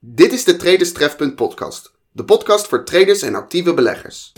Dit 0.00 0.32
is 0.32 0.44
de 0.44 0.56
Traders 0.56 0.92
Trefpunt 0.92 1.34
podcast. 1.34 1.92
De 2.12 2.24
podcast 2.24 2.66
voor 2.66 2.84
traders 2.84 3.22
en 3.22 3.34
actieve 3.34 3.74
beleggers. 3.74 4.32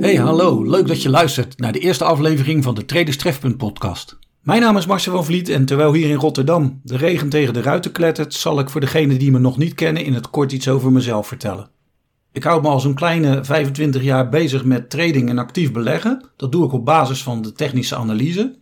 Hey, 0.00 0.16
hallo. 0.16 0.64
Leuk 0.64 0.86
dat 0.86 1.02
je 1.02 1.10
luistert 1.10 1.58
naar 1.58 1.72
de 1.72 1.78
eerste 1.78 2.04
aflevering 2.04 2.64
van 2.64 2.74
de 2.74 2.84
Traders 2.84 3.16
Trefpunt 3.16 3.56
podcast. 3.56 4.18
Mijn 4.46 4.60
naam 4.60 4.76
is 4.76 4.86
Marcel 4.86 5.12
van 5.12 5.24
Vliet 5.24 5.48
en 5.48 5.64
terwijl 5.64 5.92
hier 5.92 6.08
in 6.08 6.16
Rotterdam 6.16 6.80
de 6.82 6.96
regen 6.96 7.28
tegen 7.28 7.54
de 7.54 7.62
ruiten 7.62 7.92
klettert, 7.92 8.34
zal 8.34 8.58
ik 8.58 8.70
voor 8.70 8.80
degenen 8.80 9.18
die 9.18 9.30
me 9.30 9.38
nog 9.38 9.58
niet 9.58 9.74
kennen 9.74 10.04
in 10.04 10.14
het 10.14 10.30
kort 10.30 10.52
iets 10.52 10.68
over 10.68 10.92
mezelf 10.92 11.26
vertellen. 11.26 11.68
Ik 12.32 12.42
houd 12.42 12.62
me 12.62 12.68
al 12.68 12.80
zo'n 12.80 12.94
kleine 12.94 13.44
25 13.44 14.02
jaar 14.02 14.28
bezig 14.28 14.64
met 14.64 14.90
trading 14.90 15.28
en 15.28 15.38
actief 15.38 15.72
beleggen. 15.72 16.28
Dat 16.36 16.52
doe 16.52 16.64
ik 16.64 16.72
op 16.72 16.84
basis 16.84 17.22
van 17.22 17.42
de 17.42 17.52
technische 17.52 17.96
analyse. 17.96 18.58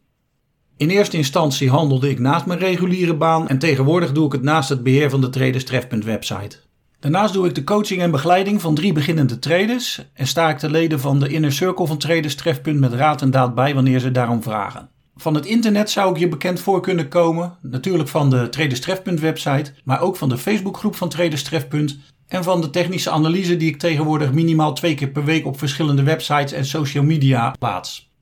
In 0.76 0.88
eerste 0.88 1.16
instantie 1.16 1.70
handelde 1.70 2.10
ik 2.10 2.18
naast 2.18 2.46
mijn 2.46 2.58
reguliere 2.58 3.16
baan 3.16 3.48
en 3.48 3.58
tegenwoordig 3.58 4.12
doe 4.12 4.26
ik 4.26 4.32
het 4.32 4.42
naast 4.42 4.68
het 4.68 4.82
beheer 4.82 5.10
van 5.10 5.20
de 5.20 5.30
Traders 5.30 5.64
Trefpunt 5.64 6.04
website. 6.04 6.56
Daarnaast 7.00 7.32
doe 7.34 7.46
ik 7.46 7.54
de 7.54 7.64
coaching 7.64 8.00
en 8.00 8.10
begeleiding 8.10 8.60
van 8.60 8.74
drie 8.74 8.92
beginnende 8.92 9.38
traders 9.38 10.10
en 10.14 10.26
sta 10.26 10.50
ik 10.50 10.60
de 10.60 10.70
leden 10.70 11.00
van 11.00 11.20
de 11.20 11.28
Inner 11.28 11.52
Circle 11.52 11.86
van 11.86 11.98
Traders 11.98 12.34
Trefpunt 12.34 12.80
met 12.80 12.92
raad 12.92 13.22
en 13.22 13.30
daad 13.30 13.54
bij 13.54 13.74
wanneer 13.74 14.00
ze 14.00 14.10
daarom 14.10 14.42
vragen. 14.42 14.92
Van 15.16 15.34
het 15.34 15.46
internet 15.46 15.90
zou 15.90 16.10
ik 16.10 16.18
je 16.18 16.28
bekend 16.28 16.60
voor 16.60 16.80
kunnen 16.80 17.08
komen, 17.08 17.56
natuurlijk 17.62 18.08
van 18.08 18.30
de 18.30 18.48
Traders 18.48 18.80
Trefpunt 18.80 19.20
website, 19.20 19.72
maar 19.84 20.00
ook 20.00 20.16
van 20.16 20.28
de 20.28 20.38
Facebookgroep 20.38 20.96
van 20.96 21.08
Traders 21.08 21.42
Trefpunt 21.42 21.98
en 22.26 22.44
van 22.44 22.60
de 22.60 22.70
technische 22.70 23.10
analyse 23.10 23.56
die 23.56 23.68
ik 23.68 23.78
tegenwoordig 23.78 24.32
minimaal 24.32 24.74
twee 24.74 24.94
keer 24.94 25.08
per 25.08 25.24
week 25.24 25.46
op 25.46 25.58
verschillende 25.58 26.02
websites 26.02 26.52
en 26.52 26.64
social 26.66 27.04
media 27.04 27.54
plaats. 27.58 28.12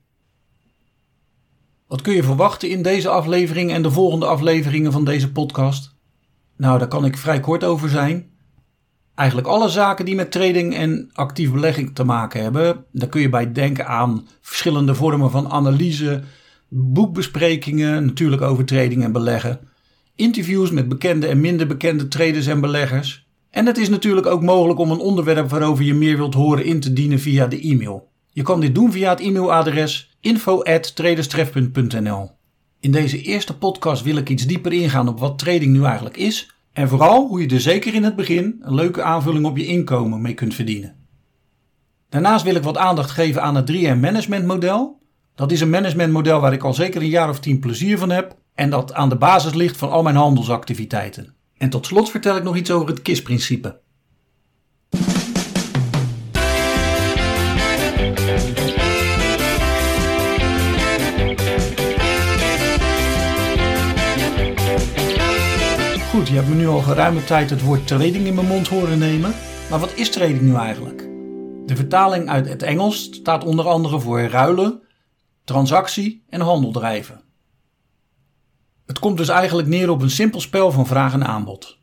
Wat 1.86 2.00
kun 2.00 2.14
je 2.14 2.22
verwachten 2.22 2.68
in 2.68 2.82
deze 2.82 3.08
aflevering 3.08 3.72
en 3.72 3.82
de 3.82 3.90
volgende 3.90 4.26
afleveringen 4.26 4.92
van 4.92 5.04
deze 5.04 5.32
podcast? 5.32 5.94
Nou, 6.56 6.78
daar 6.78 6.88
kan 6.88 7.04
ik 7.04 7.18
vrij 7.18 7.40
kort 7.40 7.64
over 7.64 7.88
zijn. 7.88 8.30
Eigenlijk 9.14 9.48
alle 9.48 9.68
zaken 9.68 10.04
die 10.04 10.14
met 10.14 10.32
trading 10.32 10.74
en 10.74 11.10
actief 11.12 11.52
belegging 11.52 11.94
te 11.94 12.04
maken 12.04 12.42
hebben, 12.42 12.84
daar 12.92 13.08
kun 13.08 13.20
je 13.20 13.28
bij 13.28 13.52
denken 13.52 13.86
aan 13.86 14.28
verschillende 14.40 14.94
vormen 14.94 15.30
van 15.30 15.50
analyse, 15.50 16.22
boekbesprekingen, 16.74 18.04
natuurlijk 18.04 18.42
over 18.42 18.64
trading 18.64 19.04
en 19.04 19.12
beleggen, 19.12 19.60
interviews 20.14 20.70
met 20.70 20.88
bekende 20.88 21.26
en 21.26 21.40
minder 21.40 21.66
bekende 21.66 22.08
traders 22.08 22.46
en 22.46 22.60
beleggers. 22.60 23.26
En 23.50 23.66
het 23.66 23.78
is 23.78 23.88
natuurlijk 23.88 24.26
ook 24.26 24.42
mogelijk 24.42 24.78
om 24.78 24.90
een 24.90 24.98
onderwerp 24.98 25.50
waarover 25.50 25.84
je 25.84 25.94
meer 25.94 26.16
wilt 26.16 26.34
horen 26.34 26.64
in 26.64 26.80
te 26.80 26.92
dienen 26.92 27.20
via 27.20 27.46
de 27.46 27.60
e-mail. 27.60 28.10
Je 28.30 28.42
kan 28.42 28.60
dit 28.60 28.74
doen 28.74 28.92
via 28.92 29.10
het 29.10 29.20
e-mailadres 29.20 30.16
info@traderstrefpunt.nl. 30.20 32.30
In 32.80 32.90
deze 32.90 33.22
eerste 33.22 33.58
podcast 33.58 34.02
wil 34.02 34.16
ik 34.16 34.28
iets 34.28 34.46
dieper 34.46 34.72
ingaan 34.72 35.08
op 35.08 35.18
wat 35.18 35.38
trading 35.38 35.72
nu 35.72 35.84
eigenlijk 35.84 36.16
is 36.16 36.54
en 36.72 36.88
vooral 36.88 37.26
hoe 37.26 37.40
je 37.40 37.48
er 37.48 37.60
zeker 37.60 37.94
in 37.94 38.04
het 38.04 38.16
begin 38.16 38.56
een 38.60 38.74
leuke 38.74 39.02
aanvulling 39.02 39.44
op 39.44 39.56
je 39.56 39.66
inkomen 39.66 40.20
mee 40.20 40.34
kunt 40.34 40.54
verdienen. 40.54 40.94
Daarnaast 42.08 42.44
wil 42.44 42.54
ik 42.54 42.62
wat 42.62 42.76
aandacht 42.76 43.10
geven 43.10 43.42
aan 43.42 43.56
het 43.56 43.72
3M 43.72 44.00
management 44.00 44.46
model. 44.46 45.01
Dat 45.34 45.52
is 45.52 45.60
een 45.60 45.70
managementmodel 45.70 46.40
waar 46.40 46.52
ik 46.52 46.62
al 46.62 46.74
zeker 46.74 47.00
een 47.00 47.08
jaar 47.08 47.28
of 47.28 47.40
tien 47.40 47.58
plezier 47.58 47.98
van 47.98 48.10
heb 48.10 48.36
en 48.54 48.70
dat 48.70 48.92
aan 48.92 49.08
de 49.08 49.16
basis 49.16 49.54
ligt 49.54 49.76
van 49.76 49.90
al 49.90 50.02
mijn 50.02 50.16
handelsactiviteiten. 50.16 51.34
En 51.56 51.70
tot 51.70 51.86
slot 51.86 52.10
vertel 52.10 52.36
ik 52.36 52.42
nog 52.42 52.56
iets 52.56 52.70
over 52.70 52.88
het 52.88 53.02
KISS-principe. 53.02 53.80
Goed, 66.10 66.28
je 66.28 66.34
hebt 66.34 66.48
me 66.48 66.54
nu 66.54 66.66
al 66.66 66.80
geruime 66.80 67.24
tijd 67.24 67.50
het 67.50 67.62
woord 67.62 67.86
trading 67.86 68.26
in 68.26 68.34
mijn 68.34 68.46
mond 68.46 68.68
horen 68.68 68.98
nemen. 68.98 69.34
Maar 69.70 69.78
wat 69.78 69.94
is 69.94 70.10
trading 70.10 70.40
nu 70.40 70.54
eigenlijk? 70.54 71.08
De 71.66 71.76
vertaling 71.76 72.28
uit 72.28 72.48
het 72.48 72.62
Engels 72.62 73.02
staat 73.02 73.44
onder 73.44 73.68
andere 73.68 74.00
voor 74.00 74.20
ruilen, 74.20 74.80
transactie 75.44 76.24
en 76.28 76.40
handel 76.40 76.72
drijven. 76.72 77.22
Het 78.86 78.98
komt 78.98 79.16
dus 79.16 79.28
eigenlijk 79.28 79.68
neer 79.68 79.90
op 79.90 80.02
een 80.02 80.10
simpel 80.10 80.40
spel 80.40 80.70
van 80.70 80.86
vraag 80.86 81.12
en 81.12 81.26
aanbod. 81.26 81.78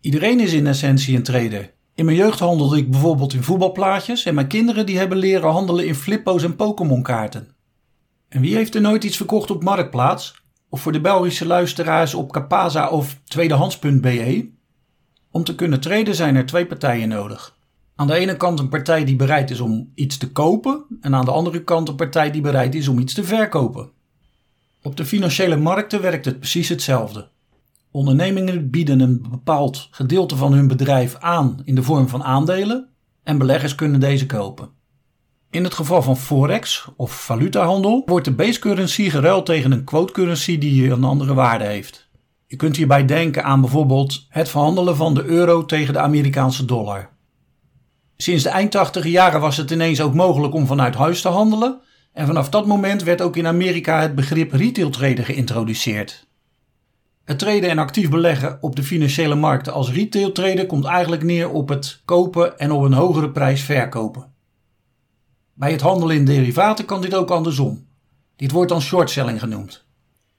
Iedereen 0.00 0.40
is 0.40 0.52
in 0.52 0.66
essentie 0.66 1.16
een 1.16 1.22
trader. 1.22 1.74
In 1.94 2.04
mijn 2.04 2.16
jeugd 2.16 2.38
handelde 2.38 2.76
ik 2.76 2.90
bijvoorbeeld 2.90 3.32
in 3.32 3.42
voetbalplaatjes 3.42 4.24
en 4.24 4.34
mijn 4.34 4.46
kinderen 4.46 4.86
die 4.86 4.98
hebben 4.98 5.18
leren 5.18 5.50
handelen 5.50 5.86
in 5.86 5.94
flippo's 5.94 6.42
en 6.42 6.56
Pokémon 6.56 7.02
kaarten. 7.02 7.54
En 8.28 8.40
wie 8.40 8.54
heeft 8.54 8.74
er 8.74 8.80
nooit 8.80 9.04
iets 9.04 9.16
verkocht 9.16 9.50
op 9.50 9.62
Marktplaats? 9.62 10.42
Of 10.68 10.80
voor 10.80 10.92
de 10.92 11.00
Belgische 11.00 11.46
luisteraars 11.46 12.14
op 12.14 12.32
Capaza 12.32 12.88
of 12.88 13.20
tweedehands.be? 13.24 14.50
Om 15.30 15.44
te 15.44 15.54
kunnen 15.54 15.80
traden 15.80 16.14
zijn 16.14 16.36
er 16.36 16.46
twee 16.46 16.66
partijen 16.66 17.08
nodig. 17.08 17.55
Aan 17.98 18.06
de 18.06 18.14
ene 18.14 18.36
kant 18.36 18.58
een 18.58 18.68
partij 18.68 19.04
die 19.04 19.16
bereid 19.16 19.50
is 19.50 19.60
om 19.60 19.90
iets 19.94 20.16
te 20.16 20.32
kopen 20.32 20.84
en 21.00 21.14
aan 21.14 21.24
de 21.24 21.30
andere 21.30 21.64
kant 21.64 21.88
een 21.88 21.94
partij 21.94 22.30
die 22.30 22.40
bereid 22.40 22.74
is 22.74 22.88
om 22.88 22.98
iets 22.98 23.14
te 23.14 23.24
verkopen. 23.24 23.90
Op 24.82 24.96
de 24.96 25.04
financiële 25.04 25.56
markten 25.56 26.00
werkt 26.00 26.24
het 26.24 26.38
precies 26.38 26.68
hetzelfde. 26.68 27.28
Ondernemingen 27.90 28.70
bieden 28.70 29.00
een 29.00 29.26
bepaald 29.30 29.88
gedeelte 29.90 30.36
van 30.36 30.52
hun 30.52 30.68
bedrijf 30.68 31.16
aan 31.16 31.60
in 31.64 31.74
de 31.74 31.82
vorm 31.82 32.08
van 32.08 32.24
aandelen 32.24 32.88
en 33.22 33.38
beleggers 33.38 33.74
kunnen 33.74 34.00
deze 34.00 34.26
kopen. 34.26 34.68
In 35.50 35.64
het 35.64 35.74
geval 35.74 36.02
van 36.02 36.16
forex 36.16 36.88
of 36.96 37.24
valutahandel 37.24 38.02
wordt 38.06 38.24
de 38.24 38.34
base 38.34 38.58
currency 38.58 39.10
geruild 39.10 39.46
tegen 39.46 39.72
een 39.72 39.84
quote 39.84 40.12
currency 40.12 40.58
die 40.58 40.90
een 40.90 41.04
andere 41.04 41.34
waarde 41.34 41.64
heeft. 41.64 42.08
Je 42.46 42.56
kunt 42.56 42.76
hierbij 42.76 43.04
denken 43.04 43.44
aan 43.44 43.60
bijvoorbeeld 43.60 44.26
het 44.28 44.48
verhandelen 44.48 44.96
van 44.96 45.14
de 45.14 45.24
euro 45.24 45.64
tegen 45.64 45.92
de 45.92 46.00
Amerikaanse 46.00 46.64
dollar. 46.64 47.14
Sinds 48.16 48.42
de 48.42 48.48
eind 48.48 48.70
80 48.70 49.06
jaren 49.06 49.40
was 49.40 49.56
het 49.56 49.70
ineens 49.70 50.00
ook 50.00 50.14
mogelijk 50.14 50.54
om 50.54 50.66
vanuit 50.66 50.94
huis 50.94 51.20
te 51.20 51.28
handelen 51.28 51.80
en 52.12 52.26
vanaf 52.26 52.48
dat 52.48 52.66
moment 52.66 53.02
werd 53.02 53.20
ook 53.20 53.36
in 53.36 53.46
Amerika 53.46 54.00
het 54.00 54.14
begrip 54.14 54.52
retail 54.52 54.90
traden 54.90 55.24
geïntroduceerd. 55.24 56.26
Het 57.24 57.38
traden 57.38 57.70
en 57.70 57.78
actief 57.78 58.10
beleggen 58.10 58.58
op 58.60 58.76
de 58.76 58.82
financiële 58.82 59.34
markten 59.34 59.72
als 59.72 59.92
retail 59.92 60.32
traden 60.32 60.66
komt 60.66 60.84
eigenlijk 60.84 61.22
neer 61.22 61.50
op 61.50 61.68
het 61.68 62.00
kopen 62.04 62.58
en 62.58 62.72
op 62.72 62.82
een 62.82 62.92
hogere 62.92 63.30
prijs 63.30 63.62
verkopen. 63.62 64.32
Bij 65.54 65.72
het 65.72 65.80
handelen 65.80 66.16
in 66.16 66.24
derivaten 66.24 66.84
kan 66.84 67.00
dit 67.00 67.14
ook 67.14 67.30
andersom. 67.30 67.86
Dit 68.36 68.50
wordt 68.50 68.68
dan 68.68 68.80
shortselling 68.80 69.40
genoemd. 69.40 69.84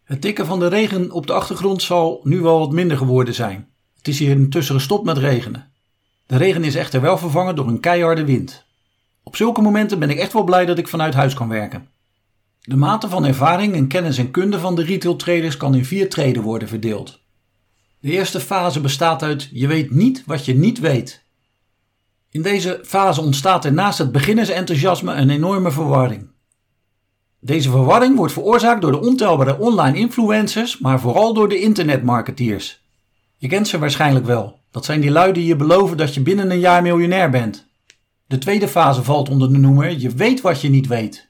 Het 0.04 0.22
tikken 0.22 0.46
van 0.46 0.60
de 0.60 0.68
regen 0.68 1.12
op 1.12 1.28
de 1.28 1.34
achtergrond 1.34 1.82
zal 1.82 2.20
nu 2.24 2.40
wel 2.40 2.60
wat 2.60 2.72
minder 2.72 2.98
geworden 2.98 3.34
zijn. 3.34 3.70
Het 3.98 4.08
is 4.08 4.20
hier 4.20 4.30
intussen 4.30 4.76
gestopt 4.76 5.06
met 5.06 5.18
regenen. 5.18 5.72
De 6.28 6.38
regen 6.38 6.64
is 6.64 6.76
echter 6.76 7.02
wel 7.02 7.18
vervangen 7.18 7.56
door 7.56 7.68
een 7.68 7.80
keiharde 7.80 8.26
wind. 8.26 8.66
Op 9.24 9.36
zulke 9.36 9.62
momenten 9.62 10.00
ben 10.00 10.10
ik 10.10 10.18
echt 10.18 10.34
wel 10.34 10.44
blij 10.44 10.66
dat 10.66 10.78
ik 10.78 10.88
vanuit 10.88 11.14
huis 11.14 11.34
kan 11.34 11.50
werken. 11.50 11.88
De 12.62 12.76
mate 12.76 13.10
van 13.10 13.26
ervaring 13.26 13.74
en 13.74 13.88
kennis 13.88 14.18
en 14.18 14.32
kunde 14.32 14.60
van 14.60 14.76
de 14.76 14.84
retail 14.84 15.16
traders 15.16 15.58
kan 15.58 15.76
in 15.76 15.86
vier 15.86 16.10
treden 16.10 16.44
worden 16.44 16.68
verdeeld. 16.68 17.20
De 18.00 18.12
eerste 18.12 18.40
fase 18.40 18.82
bestaat 18.82 19.24
uit 19.24 19.50
je 19.52 19.68
weet 19.68 19.92
niet 19.92 20.24
wat 20.26 20.46
je 20.46 20.56
niet 20.56 20.80
weet. 20.80 21.24
In 22.30 22.42
deze 22.42 22.80
fase 22.84 23.22
ontstaat 23.22 23.66
er 23.66 23.74
naast 23.74 23.98
het 23.98 24.12
beginnersenthousiasme 24.12 25.14
een 25.14 25.30
enorme 25.30 25.72
verwarring. 25.72 26.30
Deze 27.40 27.70
verwarring 27.70 28.16
wordt 28.16 28.34
veroorzaakt 28.34 28.82
door 28.82 28.92
de 28.92 29.02
ontelbare 29.02 29.60
online 29.60 29.98
influencers, 29.98 30.80
maar 30.80 31.00
vooral 31.00 31.34
door 31.34 31.50
de 31.50 31.60
internetmarketeers. 31.60 32.87
Je 33.38 33.48
kent 33.48 33.68
ze 33.68 33.80
waarschijnlijk 33.80 34.26
wel. 34.26 34.60
Dat 34.72 34.86
zijn 34.86 35.02
die 35.02 35.12
lui 35.12 35.34
die 35.34 35.46
je 35.46 35.56
beloven 35.56 35.98
dat 35.98 36.14
je 36.14 36.22
binnen 36.22 36.52
een 36.52 36.60
jaar 36.60 36.82
miljonair 36.82 37.30
bent. 37.30 37.68
De 38.28 38.38
tweede 38.38 38.68
fase 38.68 39.04
valt 39.04 39.30
onder 39.30 39.52
de 39.54 39.58
noemer 39.58 40.00
je 40.00 40.10
weet 40.10 40.42
wat 40.42 40.62
je 40.62 40.70
niet 40.70 40.88
weet. 40.88 41.30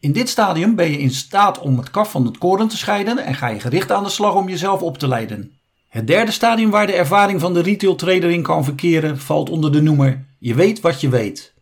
In 0.00 0.12
dit 0.12 0.28
stadium 0.28 0.74
ben 0.74 0.90
je 0.90 0.98
in 0.98 1.10
staat 1.10 1.58
om 1.58 1.78
het 1.78 1.90
kaf 1.90 2.10
van 2.10 2.26
het 2.26 2.38
koren 2.38 2.68
te 2.68 2.76
scheiden 2.76 3.18
en 3.18 3.34
ga 3.34 3.48
je 3.48 3.60
gericht 3.60 3.92
aan 3.92 4.02
de 4.04 4.08
slag 4.08 4.34
om 4.34 4.48
jezelf 4.48 4.82
op 4.82 4.98
te 4.98 5.08
leiden. 5.08 5.52
Het 5.88 6.06
derde 6.06 6.30
stadium 6.30 6.70
waar 6.70 6.86
de 6.86 6.92
ervaring 6.92 7.40
van 7.40 7.54
de 7.54 7.60
retail 7.60 7.94
trader 7.94 8.30
in 8.30 8.42
kan 8.42 8.64
verkeren 8.64 9.18
valt 9.18 9.50
onder 9.50 9.72
de 9.72 9.82
noemer 9.82 10.26
je 10.38 10.54
weet 10.54 10.80
wat 10.80 11.00
je 11.00 11.08
weet. 11.08 11.54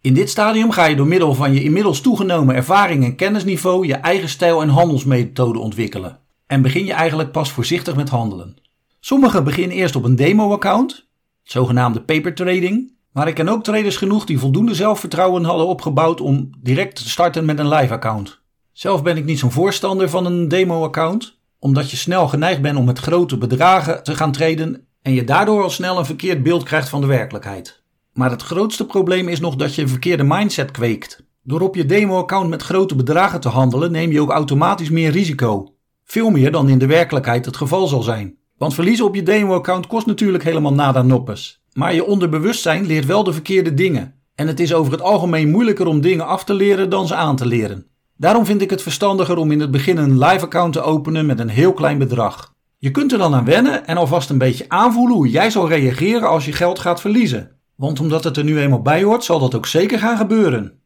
In 0.00 0.14
dit 0.14 0.30
stadium 0.30 0.70
ga 0.70 0.84
je 0.84 0.96
door 0.96 1.06
middel 1.06 1.34
van 1.34 1.52
je 1.52 1.62
inmiddels 1.62 2.00
toegenomen 2.00 2.54
ervaring 2.54 3.04
en 3.04 3.14
kennisniveau 3.14 3.86
je 3.86 3.94
eigen 3.94 4.28
stijl 4.28 4.62
en 4.62 4.68
handelsmethode 4.68 5.58
ontwikkelen. 5.58 6.18
En 6.46 6.62
begin 6.62 6.84
je 6.84 6.92
eigenlijk 6.92 7.32
pas 7.32 7.50
voorzichtig 7.50 7.96
met 7.96 8.08
handelen. 8.08 8.56
Sommigen 9.00 9.44
beginnen 9.44 9.76
eerst 9.76 9.96
op 9.96 10.04
een 10.04 10.16
demo-account, 10.16 11.08
zogenaamde 11.42 12.00
paper 12.00 12.34
trading, 12.34 12.96
maar 13.12 13.28
ik 13.28 13.34
ken 13.34 13.48
ook 13.48 13.64
traders 13.64 13.96
genoeg 13.96 14.24
die 14.24 14.38
voldoende 14.38 14.74
zelfvertrouwen 14.74 15.44
hadden 15.44 15.66
opgebouwd 15.66 16.20
om 16.20 16.50
direct 16.62 16.96
te 16.96 17.08
starten 17.08 17.44
met 17.44 17.58
een 17.58 17.68
live 17.68 17.92
account. 17.92 18.40
Zelf 18.72 19.02
ben 19.02 19.16
ik 19.16 19.24
niet 19.24 19.38
zo'n 19.38 19.50
voorstander 19.52 20.10
van 20.10 20.26
een 20.26 20.48
demo-account. 20.48 21.36
omdat 21.60 21.90
je 21.90 21.96
snel 21.96 22.28
geneigd 22.28 22.62
bent 22.62 22.78
om 22.78 22.84
met 22.84 22.98
grote 22.98 23.38
bedragen 23.38 24.02
te 24.02 24.14
gaan 24.14 24.32
traden 24.32 24.86
en 25.02 25.12
je 25.12 25.24
daardoor 25.24 25.62
al 25.62 25.70
snel 25.70 25.98
een 25.98 26.04
verkeerd 26.04 26.42
beeld 26.42 26.62
krijgt 26.62 26.88
van 26.88 27.00
de 27.00 27.06
werkelijkheid. 27.06 27.82
Maar 28.12 28.30
het 28.30 28.42
grootste 28.42 28.86
probleem 28.86 29.28
is 29.28 29.40
nog 29.40 29.56
dat 29.56 29.74
je 29.74 29.82
een 29.82 29.88
verkeerde 29.88 30.22
mindset 30.22 30.70
kweekt. 30.70 31.24
Door 31.42 31.60
op 31.60 31.74
je 31.74 31.86
demo-account 31.86 32.48
met 32.50 32.62
grote 32.62 32.94
bedragen 32.94 33.40
te 33.40 33.48
handelen 33.48 33.90
neem 33.90 34.12
je 34.12 34.20
ook 34.20 34.30
automatisch 34.30 34.90
meer 34.90 35.10
risico. 35.10 35.74
Veel 36.04 36.30
meer 36.30 36.52
dan 36.52 36.68
in 36.68 36.78
de 36.78 36.86
werkelijkheid 36.86 37.44
het 37.44 37.56
geval 37.56 37.86
zal 37.86 38.02
zijn. 38.02 38.37
Want 38.58 38.74
verliezen 38.74 39.04
op 39.04 39.14
je 39.14 39.22
demo-account 39.22 39.86
kost 39.86 40.06
natuurlijk 40.06 40.44
helemaal 40.44 40.72
nada 40.72 41.02
noppes. 41.02 41.62
Maar 41.72 41.94
je 41.94 42.04
onderbewustzijn 42.04 42.86
leert 42.86 43.06
wel 43.06 43.24
de 43.24 43.32
verkeerde 43.32 43.74
dingen. 43.74 44.14
En 44.34 44.46
het 44.46 44.60
is 44.60 44.74
over 44.74 44.92
het 44.92 45.02
algemeen 45.02 45.50
moeilijker 45.50 45.86
om 45.86 46.00
dingen 46.00 46.26
af 46.26 46.44
te 46.44 46.54
leren 46.54 46.90
dan 46.90 47.06
ze 47.06 47.14
aan 47.14 47.36
te 47.36 47.46
leren. 47.46 47.86
Daarom 48.16 48.44
vind 48.44 48.60
ik 48.60 48.70
het 48.70 48.82
verstandiger 48.82 49.36
om 49.36 49.52
in 49.52 49.60
het 49.60 49.70
begin 49.70 49.96
een 49.96 50.18
live 50.18 50.44
account 50.44 50.72
te 50.72 50.80
openen 50.80 51.26
met 51.26 51.38
een 51.38 51.48
heel 51.48 51.72
klein 51.72 51.98
bedrag. 51.98 52.54
Je 52.78 52.90
kunt 52.90 53.12
er 53.12 53.18
dan 53.18 53.34
aan 53.34 53.44
wennen 53.44 53.86
en 53.86 53.96
alvast 53.96 54.30
een 54.30 54.38
beetje 54.38 54.64
aanvoelen 54.68 55.16
hoe 55.16 55.28
jij 55.28 55.50
zal 55.50 55.68
reageren 55.68 56.28
als 56.28 56.44
je 56.44 56.52
geld 56.52 56.78
gaat 56.78 57.00
verliezen. 57.00 57.50
Want 57.74 58.00
omdat 58.00 58.24
het 58.24 58.36
er 58.36 58.44
nu 58.44 58.58
eenmaal 58.60 58.82
bij 58.82 59.02
hoort, 59.02 59.24
zal 59.24 59.38
dat 59.38 59.54
ook 59.54 59.66
zeker 59.66 59.98
gaan 59.98 60.16
gebeuren. 60.16 60.80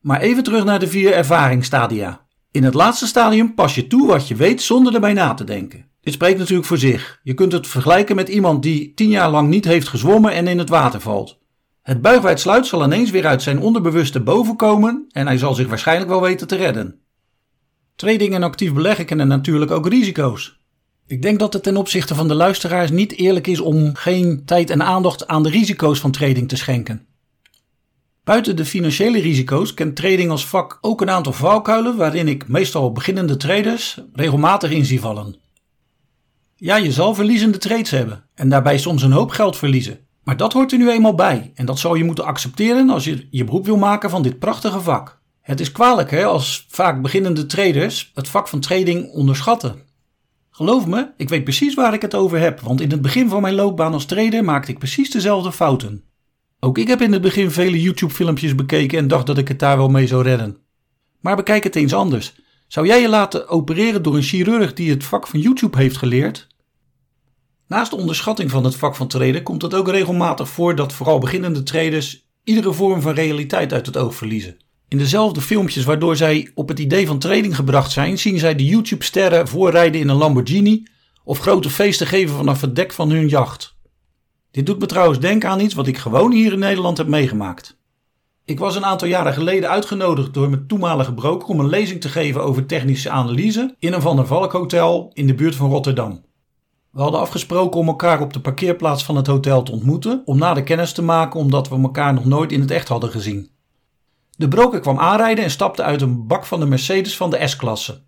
Maar 0.00 0.20
even 0.20 0.42
terug 0.42 0.64
naar 0.64 0.78
de 0.78 0.88
vier 0.88 1.12
ervaringsstadia. 1.12 2.20
In 2.50 2.64
het 2.64 2.74
laatste 2.74 3.06
stadium 3.06 3.54
pas 3.54 3.74
je 3.74 3.86
toe 3.86 4.06
wat 4.06 4.28
je 4.28 4.34
weet 4.34 4.62
zonder 4.62 4.94
erbij 4.94 5.12
na 5.12 5.34
te 5.34 5.44
denken. 5.44 5.89
Dit 6.00 6.12
spreekt 6.12 6.38
natuurlijk 6.38 6.66
voor 6.66 6.78
zich. 6.78 7.20
Je 7.22 7.34
kunt 7.34 7.52
het 7.52 7.66
vergelijken 7.66 8.16
met 8.16 8.28
iemand 8.28 8.62
die 8.62 8.94
tien 8.94 9.08
jaar 9.08 9.30
lang 9.30 9.48
niet 9.48 9.64
heeft 9.64 9.88
gezwommen 9.88 10.32
en 10.32 10.46
in 10.46 10.58
het 10.58 10.68
water 10.68 11.00
valt. 11.00 11.38
Het 11.82 12.02
buigwijd 12.02 12.40
sluit 12.40 12.66
zal 12.66 12.84
ineens 12.84 13.10
weer 13.10 13.26
uit 13.26 13.42
zijn 13.42 13.60
onderbewuste 13.60 14.20
boven 14.20 14.56
komen 14.56 15.06
en 15.10 15.26
hij 15.26 15.38
zal 15.38 15.54
zich 15.54 15.68
waarschijnlijk 15.68 16.10
wel 16.10 16.20
weten 16.20 16.46
te 16.46 16.56
redden. 16.56 17.00
Trading 17.96 18.34
en 18.34 18.42
actief 18.42 18.72
beleggen 18.72 19.06
kennen 19.06 19.28
natuurlijk 19.28 19.70
ook 19.70 19.88
risico's. 19.88 20.58
Ik 21.06 21.22
denk 21.22 21.38
dat 21.38 21.52
het 21.52 21.62
ten 21.62 21.76
opzichte 21.76 22.14
van 22.14 22.28
de 22.28 22.34
luisteraars 22.34 22.90
niet 22.90 23.16
eerlijk 23.16 23.46
is 23.46 23.60
om 23.60 23.94
geen 23.94 24.42
tijd 24.44 24.70
en 24.70 24.82
aandacht 24.82 25.26
aan 25.26 25.42
de 25.42 25.50
risico's 25.50 26.00
van 26.00 26.10
trading 26.10 26.48
te 26.48 26.56
schenken. 26.56 27.06
Buiten 28.24 28.56
de 28.56 28.64
financiële 28.64 29.20
risico's 29.20 29.74
kent 29.74 29.96
trading 29.96 30.30
als 30.30 30.46
vak 30.46 30.78
ook 30.80 31.00
een 31.00 31.10
aantal 31.10 31.32
valkuilen 31.32 31.96
waarin 31.96 32.28
ik 32.28 32.48
meestal 32.48 32.92
beginnende 32.92 33.36
traders 33.36 34.00
regelmatig 34.12 34.70
in 34.70 34.84
zie 34.84 35.00
vallen. 35.00 35.36
Ja, 36.62 36.76
je 36.76 36.92
zal 36.92 37.14
verliezende 37.14 37.58
trades 37.58 37.90
hebben 37.90 38.24
en 38.34 38.48
daarbij 38.48 38.78
soms 38.78 39.02
een 39.02 39.12
hoop 39.12 39.30
geld 39.30 39.56
verliezen. 39.56 39.98
Maar 40.24 40.36
dat 40.36 40.52
hoort 40.52 40.72
er 40.72 40.78
nu 40.78 40.90
eenmaal 40.90 41.14
bij 41.14 41.52
en 41.54 41.66
dat 41.66 41.78
zal 41.78 41.94
je 41.94 42.04
moeten 42.04 42.24
accepteren 42.24 42.90
als 42.90 43.04
je 43.04 43.26
je 43.30 43.44
beroep 43.44 43.64
wil 43.64 43.76
maken 43.76 44.10
van 44.10 44.22
dit 44.22 44.38
prachtige 44.38 44.80
vak. 44.80 45.20
Het 45.40 45.60
is 45.60 45.72
kwalijk 45.72 46.10
hè, 46.10 46.24
als 46.24 46.66
vaak 46.68 47.02
beginnende 47.02 47.46
traders 47.46 48.10
het 48.14 48.28
vak 48.28 48.48
van 48.48 48.60
trading 48.60 49.10
onderschatten. 49.12 49.82
Geloof 50.50 50.86
me, 50.86 51.10
ik 51.16 51.28
weet 51.28 51.44
precies 51.44 51.74
waar 51.74 51.94
ik 51.94 52.02
het 52.02 52.14
over 52.14 52.38
heb, 52.38 52.60
want 52.60 52.80
in 52.80 52.90
het 52.90 53.02
begin 53.02 53.28
van 53.28 53.42
mijn 53.42 53.54
loopbaan 53.54 53.92
als 53.92 54.04
trader 54.04 54.44
maakte 54.44 54.70
ik 54.70 54.78
precies 54.78 55.10
dezelfde 55.10 55.52
fouten. 55.52 56.04
Ook 56.58 56.78
ik 56.78 56.88
heb 56.88 57.00
in 57.00 57.12
het 57.12 57.22
begin 57.22 57.50
vele 57.50 57.80
YouTube-filmpjes 57.80 58.54
bekeken 58.54 58.98
en 58.98 59.08
dacht 59.08 59.26
dat 59.26 59.38
ik 59.38 59.48
het 59.48 59.58
daar 59.58 59.76
wel 59.76 59.88
mee 59.88 60.06
zou 60.06 60.22
redden. 60.22 60.56
Maar 61.20 61.36
bekijk 61.36 61.64
het 61.64 61.76
eens 61.76 61.94
anders. 61.94 62.34
Zou 62.66 62.86
jij 62.86 63.00
je 63.00 63.08
laten 63.08 63.48
opereren 63.48 64.02
door 64.02 64.16
een 64.16 64.22
chirurg 64.22 64.72
die 64.72 64.90
het 64.90 65.04
vak 65.04 65.26
van 65.26 65.40
YouTube 65.40 65.76
heeft 65.76 65.96
geleerd? 65.96 66.48
Naast 67.70 67.90
de 67.90 67.96
onderschatting 67.96 68.50
van 68.50 68.64
het 68.64 68.76
vak 68.76 68.94
van 68.94 69.06
traden 69.06 69.42
komt 69.42 69.62
het 69.62 69.74
ook 69.74 69.88
regelmatig 69.88 70.48
voor 70.48 70.74
dat 70.74 70.92
vooral 70.92 71.18
beginnende 71.18 71.62
traders 71.62 72.26
iedere 72.44 72.72
vorm 72.72 73.00
van 73.00 73.12
realiteit 73.14 73.72
uit 73.72 73.86
het 73.86 73.96
oog 73.96 74.14
verliezen. 74.14 74.56
In 74.88 74.98
dezelfde 74.98 75.40
filmpjes 75.40 75.84
waardoor 75.84 76.16
zij 76.16 76.50
op 76.54 76.68
het 76.68 76.78
idee 76.78 77.06
van 77.06 77.18
trading 77.18 77.56
gebracht 77.56 77.90
zijn, 77.90 78.18
zien 78.18 78.38
zij 78.38 78.54
de 78.54 78.64
YouTube-sterren 78.64 79.48
voorrijden 79.48 80.00
in 80.00 80.08
een 80.08 80.16
Lamborghini 80.16 80.86
of 81.24 81.38
grote 81.38 81.70
feesten 81.70 82.06
geven 82.06 82.36
vanaf 82.36 82.60
het 82.60 82.76
dek 82.76 82.92
van 82.92 83.10
hun 83.10 83.28
jacht. 83.28 83.76
Dit 84.50 84.66
doet 84.66 84.78
me 84.78 84.86
trouwens 84.86 85.20
denken 85.20 85.48
aan 85.48 85.60
iets 85.60 85.74
wat 85.74 85.86
ik 85.86 85.98
gewoon 85.98 86.32
hier 86.32 86.52
in 86.52 86.58
Nederland 86.58 86.96
heb 86.98 87.06
meegemaakt. 87.06 87.78
Ik 88.44 88.58
was 88.58 88.76
een 88.76 88.84
aantal 88.84 89.08
jaren 89.08 89.32
geleden 89.32 89.70
uitgenodigd 89.70 90.34
door 90.34 90.50
mijn 90.50 90.66
toenmalige 90.66 91.14
broker 91.14 91.48
om 91.48 91.60
een 91.60 91.68
lezing 91.68 92.00
te 92.00 92.08
geven 92.08 92.42
over 92.42 92.66
technische 92.66 93.10
analyse 93.10 93.74
in 93.78 93.92
een 93.92 94.02
Van 94.02 94.16
der 94.16 94.26
Valk 94.26 94.52
hotel 94.52 95.10
in 95.12 95.26
de 95.26 95.34
buurt 95.34 95.54
van 95.54 95.70
Rotterdam. 95.70 96.28
We 96.90 97.00
hadden 97.00 97.20
afgesproken 97.20 97.80
om 97.80 97.86
elkaar 97.86 98.20
op 98.20 98.32
de 98.32 98.40
parkeerplaats 98.40 99.04
van 99.04 99.16
het 99.16 99.26
hotel 99.26 99.62
te 99.62 99.72
ontmoeten 99.72 100.22
om 100.24 100.38
nader 100.38 100.62
kennis 100.62 100.92
te 100.92 101.02
maken 101.02 101.40
omdat 101.40 101.68
we 101.68 101.80
elkaar 101.80 102.14
nog 102.14 102.24
nooit 102.24 102.52
in 102.52 102.60
het 102.60 102.70
echt 102.70 102.88
hadden 102.88 103.10
gezien. 103.10 103.50
De 104.36 104.48
broker 104.48 104.80
kwam 104.80 104.98
aanrijden 104.98 105.44
en 105.44 105.50
stapte 105.50 105.82
uit 105.82 106.02
een 106.02 106.26
bak 106.26 106.44
van 106.44 106.60
de 106.60 106.66
Mercedes 106.66 107.16
van 107.16 107.30
de 107.30 107.46
S-klasse. 107.46 108.02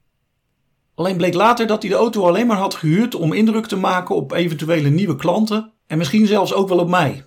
Alleen 0.95 1.17
bleek 1.17 1.35
later 1.35 1.67
dat 1.67 1.83
hij 1.83 1.91
de 1.91 1.97
auto 1.97 2.27
alleen 2.27 2.47
maar 2.47 2.57
had 2.57 2.75
gehuurd 2.75 3.15
om 3.15 3.33
indruk 3.33 3.67
te 3.67 3.77
maken 3.77 4.15
op 4.15 4.33
eventuele 4.33 4.89
nieuwe 4.89 5.17
klanten 5.17 5.73
en 5.87 5.99
misschien 5.99 6.27
zelfs 6.27 6.55
ook 6.55 6.69
wel 6.69 6.79
op 6.79 6.89
mij. 6.89 7.25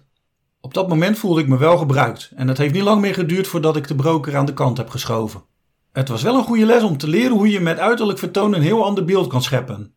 Op 0.61 0.73
dat 0.73 0.87
moment 0.87 1.17
voelde 1.17 1.41
ik 1.41 1.47
me 1.47 1.57
wel 1.57 1.77
gebruikt 1.77 2.31
en 2.35 2.47
het 2.47 2.57
heeft 2.57 2.73
niet 2.73 2.83
lang 2.83 3.01
meer 3.01 3.13
geduurd 3.13 3.47
voordat 3.47 3.75
ik 3.75 3.87
de 3.87 3.95
broker 3.95 4.37
aan 4.37 4.45
de 4.45 4.53
kant 4.53 4.77
heb 4.77 4.89
geschoven. 4.89 5.43
Het 5.91 6.07
was 6.07 6.21
wel 6.21 6.35
een 6.35 6.43
goede 6.43 6.65
les 6.65 6.83
om 6.83 6.97
te 6.97 7.07
leren 7.07 7.37
hoe 7.37 7.49
je 7.49 7.59
met 7.59 7.79
uiterlijk 7.79 8.19
vertoon 8.19 8.53
een 8.53 8.61
heel 8.61 8.85
ander 8.85 9.05
beeld 9.05 9.27
kan 9.27 9.41
scheppen. 9.41 9.94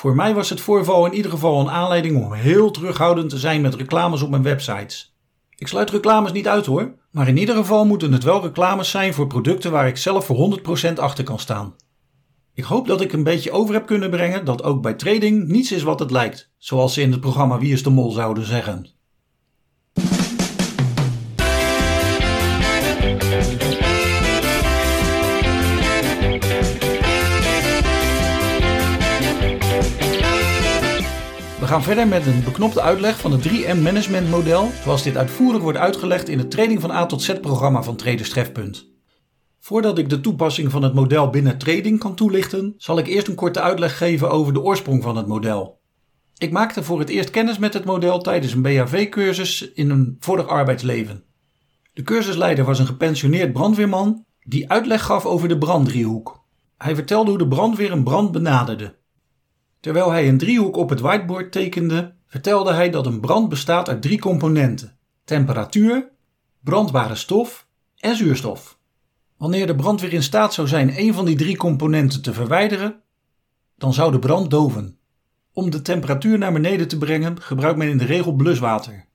Voor 0.00 0.14
mij 0.14 0.34
was 0.34 0.50
het 0.50 0.60
voorval 0.60 1.06
in 1.06 1.14
ieder 1.14 1.30
geval 1.30 1.60
een 1.60 1.70
aanleiding 1.70 2.24
om 2.24 2.32
heel 2.32 2.70
terughoudend 2.70 3.30
te 3.30 3.38
zijn 3.38 3.60
met 3.60 3.74
reclames 3.74 4.22
op 4.22 4.30
mijn 4.30 4.42
websites. 4.42 5.16
Ik 5.56 5.68
sluit 5.68 5.90
reclames 5.90 6.32
niet 6.32 6.48
uit 6.48 6.66
hoor, 6.66 6.94
maar 7.10 7.28
in 7.28 7.36
ieder 7.36 7.54
geval 7.54 7.86
moeten 7.86 8.12
het 8.12 8.22
wel 8.22 8.42
reclames 8.42 8.90
zijn 8.90 9.14
voor 9.14 9.26
producten 9.26 9.70
waar 9.70 9.86
ik 9.88 9.96
zelf 9.96 10.26
voor 10.26 10.60
100% 10.90 10.94
achter 10.94 11.24
kan 11.24 11.38
staan. 11.38 11.74
Ik 12.54 12.64
hoop 12.64 12.86
dat 12.86 13.00
ik 13.00 13.12
een 13.12 13.22
beetje 13.22 13.50
over 13.50 13.74
heb 13.74 13.86
kunnen 13.86 14.10
brengen 14.10 14.44
dat 14.44 14.62
ook 14.62 14.82
bij 14.82 14.94
trading 14.94 15.48
niets 15.48 15.72
is 15.72 15.82
wat 15.82 15.98
het 15.98 16.10
lijkt, 16.10 16.50
zoals 16.58 16.94
ze 16.94 17.00
in 17.00 17.10
het 17.10 17.20
programma 17.20 17.58
Wie 17.58 17.72
is 17.72 17.82
de 17.82 17.90
Mol 17.90 18.10
zouden 18.10 18.44
zeggen. 18.44 18.86
Gaan 31.70 31.82
verder 31.82 32.08
met 32.08 32.26
een 32.26 32.44
beknopte 32.44 32.80
uitleg 32.80 33.18
van 33.20 33.32
het 33.32 33.48
3M 33.48 33.82
Management 33.82 34.30
model, 34.30 34.70
zoals 34.82 35.02
dit 35.02 35.16
uitvoerig 35.16 35.62
wordt 35.62 35.78
uitgelegd 35.78 36.28
in 36.28 36.38
het 36.38 36.50
Training 36.50 36.80
van 36.80 36.90
A 36.90 37.06
tot 37.06 37.22
Z 37.22 37.40
programma 37.40 37.82
van 37.82 37.96
Traders 37.96 38.30
Trefpunt. 38.30 38.88
Voordat 39.58 39.98
ik 39.98 40.08
de 40.08 40.20
toepassing 40.20 40.70
van 40.70 40.82
het 40.82 40.94
model 40.94 41.30
binnen 41.30 41.58
trading 41.58 41.98
kan 41.98 42.14
toelichten, 42.14 42.74
zal 42.76 42.98
ik 42.98 43.06
eerst 43.06 43.28
een 43.28 43.34
korte 43.34 43.60
uitleg 43.60 43.96
geven 43.96 44.30
over 44.30 44.52
de 44.52 44.60
oorsprong 44.60 45.02
van 45.02 45.16
het 45.16 45.26
model. 45.26 45.80
Ik 46.38 46.52
maakte 46.52 46.82
voor 46.82 46.98
het 46.98 47.08
eerst 47.08 47.30
kennis 47.30 47.58
met 47.58 47.74
het 47.74 47.84
model 47.84 48.20
tijdens 48.20 48.52
een 48.52 48.62
BHV-cursus 48.62 49.72
in 49.72 49.90
een 49.90 50.16
vorig 50.20 50.46
arbeidsleven. 50.46 51.24
De 51.92 52.02
cursusleider 52.02 52.64
was 52.64 52.78
een 52.78 52.86
gepensioneerd 52.86 53.52
brandweerman 53.52 54.24
die 54.42 54.70
uitleg 54.70 55.02
gaf 55.02 55.26
over 55.26 55.48
de 55.48 55.58
branddriehoek. 55.58 56.44
Hij 56.78 56.94
vertelde 56.94 57.30
hoe 57.30 57.38
de 57.38 57.48
brandweer 57.48 57.92
een 57.92 58.04
brand 58.04 58.32
benaderde. 58.32 58.98
Terwijl 59.80 60.10
hij 60.10 60.28
een 60.28 60.38
driehoek 60.38 60.76
op 60.76 60.88
het 60.90 61.00
whiteboard 61.00 61.52
tekende, 61.52 62.14
vertelde 62.26 62.72
hij 62.72 62.90
dat 62.90 63.06
een 63.06 63.20
brand 63.20 63.48
bestaat 63.48 63.88
uit 63.88 64.02
drie 64.02 64.18
componenten: 64.18 64.96
temperatuur, 65.24 66.08
brandbare 66.60 67.14
stof 67.14 67.66
en 67.98 68.16
zuurstof. 68.16 68.78
Wanneer 69.36 69.66
de 69.66 69.74
brandweer 69.74 70.12
in 70.12 70.22
staat 70.22 70.54
zou 70.54 70.68
zijn 70.68 70.98
een 70.98 71.14
van 71.14 71.24
die 71.24 71.36
drie 71.36 71.56
componenten 71.56 72.22
te 72.22 72.32
verwijderen, 72.32 73.00
dan 73.76 73.94
zou 73.94 74.12
de 74.12 74.18
brand 74.18 74.50
doven. 74.50 74.98
Om 75.52 75.70
de 75.70 75.82
temperatuur 75.82 76.38
naar 76.38 76.52
beneden 76.52 76.88
te 76.88 76.98
brengen 76.98 77.42
gebruikt 77.42 77.78
men 77.78 77.88
in 77.88 77.98
de 77.98 78.04
regel 78.04 78.32
bluswater. 78.32 79.06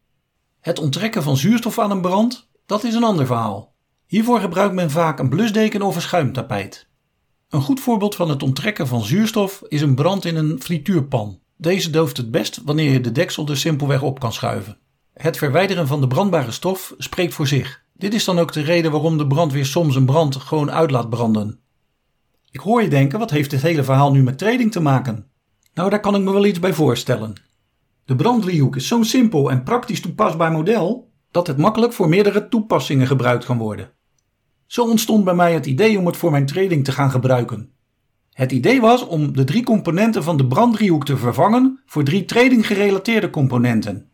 Het 0.60 0.80
onttrekken 0.80 1.24
van 1.24 1.38
zuurstof 1.38 1.80
aan 1.80 1.92
een 1.92 2.02
brand, 2.02 2.50
dat 2.66 2.84
is 2.84 2.94
een 2.94 3.04
ander 3.04 3.26
verhaal. 3.26 3.76
Hiervoor 4.06 4.40
gebruikt 4.40 4.74
men 4.74 4.92
vaak 4.92 5.20
een 5.20 5.30
blusdeken 5.30 5.82
of 5.82 5.96
een 5.96 6.02
schuimtapijt. 6.02 6.88
Een 7.50 7.62
goed 7.62 7.80
voorbeeld 7.80 8.16
van 8.16 8.30
het 8.30 8.44
onttrekken 8.44 8.88
van 8.88 9.04
zuurstof 9.04 9.64
is 9.68 9.82
een 9.82 9.96
brand 9.96 10.26
in 10.26 10.36
een 10.36 10.62
frituurpan. 10.62 11.40
Deze 11.58 11.90
dooft 11.90 12.18
het 12.18 12.32
best 12.32 12.62
wanneer 12.66 12.92
je 12.92 13.02
de 13.02 13.12
deksel 13.12 13.48
er 13.48 13.58
simpelweg 13.58 14.02
op 14.02 14.20
kan 14.20 14.34
schuiven. 14.34 14.78
Het 15.14 15.38
verwijderen 15.38 15.88
van 15.88 16.02
de 16.02 16.08
brandbare 16.08 16.52
stof 16.52 16.94
spreekt 16.98 17.34
voor 17.34 17.48
zich. 17.48 17.84
Dit 17.94 18.14
is 18.14 18.26
dan 18.26 18.40
ook 18.40 18.54
de 18.54 18.62
reden 18.62 18.92
waarom 18.92 19.18
de 19.18 19.28
brandweer 19.28 19.66
soms 19.66 19.96
een 19.96 20.06
brand 20.06 20.36
gewoon 20.36 20.72
uit 20.72 20.92
laat 20.92 21.10
branden. 21.10 21.60
Ik 22.52 22.60
hoor 22.60 22.82
je 22.82 22.88
denken, 22.90 23.20
wat 23.20 23.32
heeft 23.32 23.50
dit 23.50 23.62
hele 23.62 23.84
verhaal 23.84 24.12
nu 24.12 24.24
met 24.24 24.38
trading 24.38 24.72
te 24.72 24.80
maken? 24.80 25.28
Nou, 25.74 25.90
daar 25.90 26.00
kan 26.00 26.16
ik 26.16 26.22
me 26.22 26.32
wel 26.32 26.46
iets 26.46 26.60
bij 26.60 26.74
voorstellen. 26.74 27.34
De 28.06 28.16
branddriehoek 28.16 28.76
is 28.76 28.88
zo'n 28.88 29.06
simpel 29.06 29.52
en 29.52 29.64
praktisch 29.64 30.02
toepasbaar 30.02 30.52
model 30.52 31.12
dat 31.32 31.48
het 31.48 31.58
makkelijk 31.58 31.94
voor 31.94 32.10
meerdere 32.10 32.48
toepassingen 32.48 33.08
gebruikt 33.08 33.46
kan 33.46 33.58
worden. 33.58 33.92
Zo 34.66 34.84
ontstond 34.90 35.24
bij 35.24 35.36
mij 35.36 35.54
het 35.54 35.66
idee 35.66 36.00
om 36.00 36.06
het 36.06 36.18
voor 36.18 36.32
mijn 36.32 36.46
trading 36.46 36.84
te 36.84 36.92
gaan 36.92 37.12
gebruiken. 37.12 37.70
Het 38.32 38.52
idee 38.52 38.82
was 38.82 39.08
om 39.08 39.36
de 39.36 39.44
drie 39.44 39.64
componenten 39.64 40.24
van 40.24 40.38
de 40.38 40.48
branddriehoek 40.48 41.06
te 41.06 41.18
vervangen 41.18 41.80
voor 41.86 42.04
drie 42.04 42.26
trading 42.26 42.68
gerelateerde 42.68 43.30
componenten. 43.30 44.10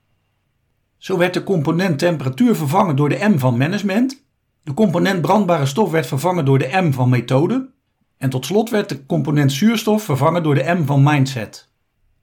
Zo 0.98 1.17
werd 1.17 1.34
de 1.34 1.43
component 1.43 2.00
temperatuur 2.00 2.55
vervangen 2.55 2.96
door 2.96 3.10
de 3.10 3.27
M 3.29 3.38
van 3.38 3.58
management, 3.58 4.25
de 4.63 4.74
component 4.74 5.22
brandbare 5.22 5.65
stof 5.65 5.91
werd 5.91 6.08
vervangen 6.08 6.46
door 6.46 6.60
de 6.60 6.81
M 6.81 6.91
van 6.91 7.10
methode 7.10 7.70
En 8.17 8.29
tot 8.29 8.46
slot 8.46 8.70
werd 8.70 8.89
de 8.89 9.05
component 9.05 9.51
zuurstof 9.51 10.03
vervangen 10.03 10.43
door 10.43 10.55
de 10.55 10.74
M 10.74 10.86
van 10.86 11.03
mindset. 11.03 11.70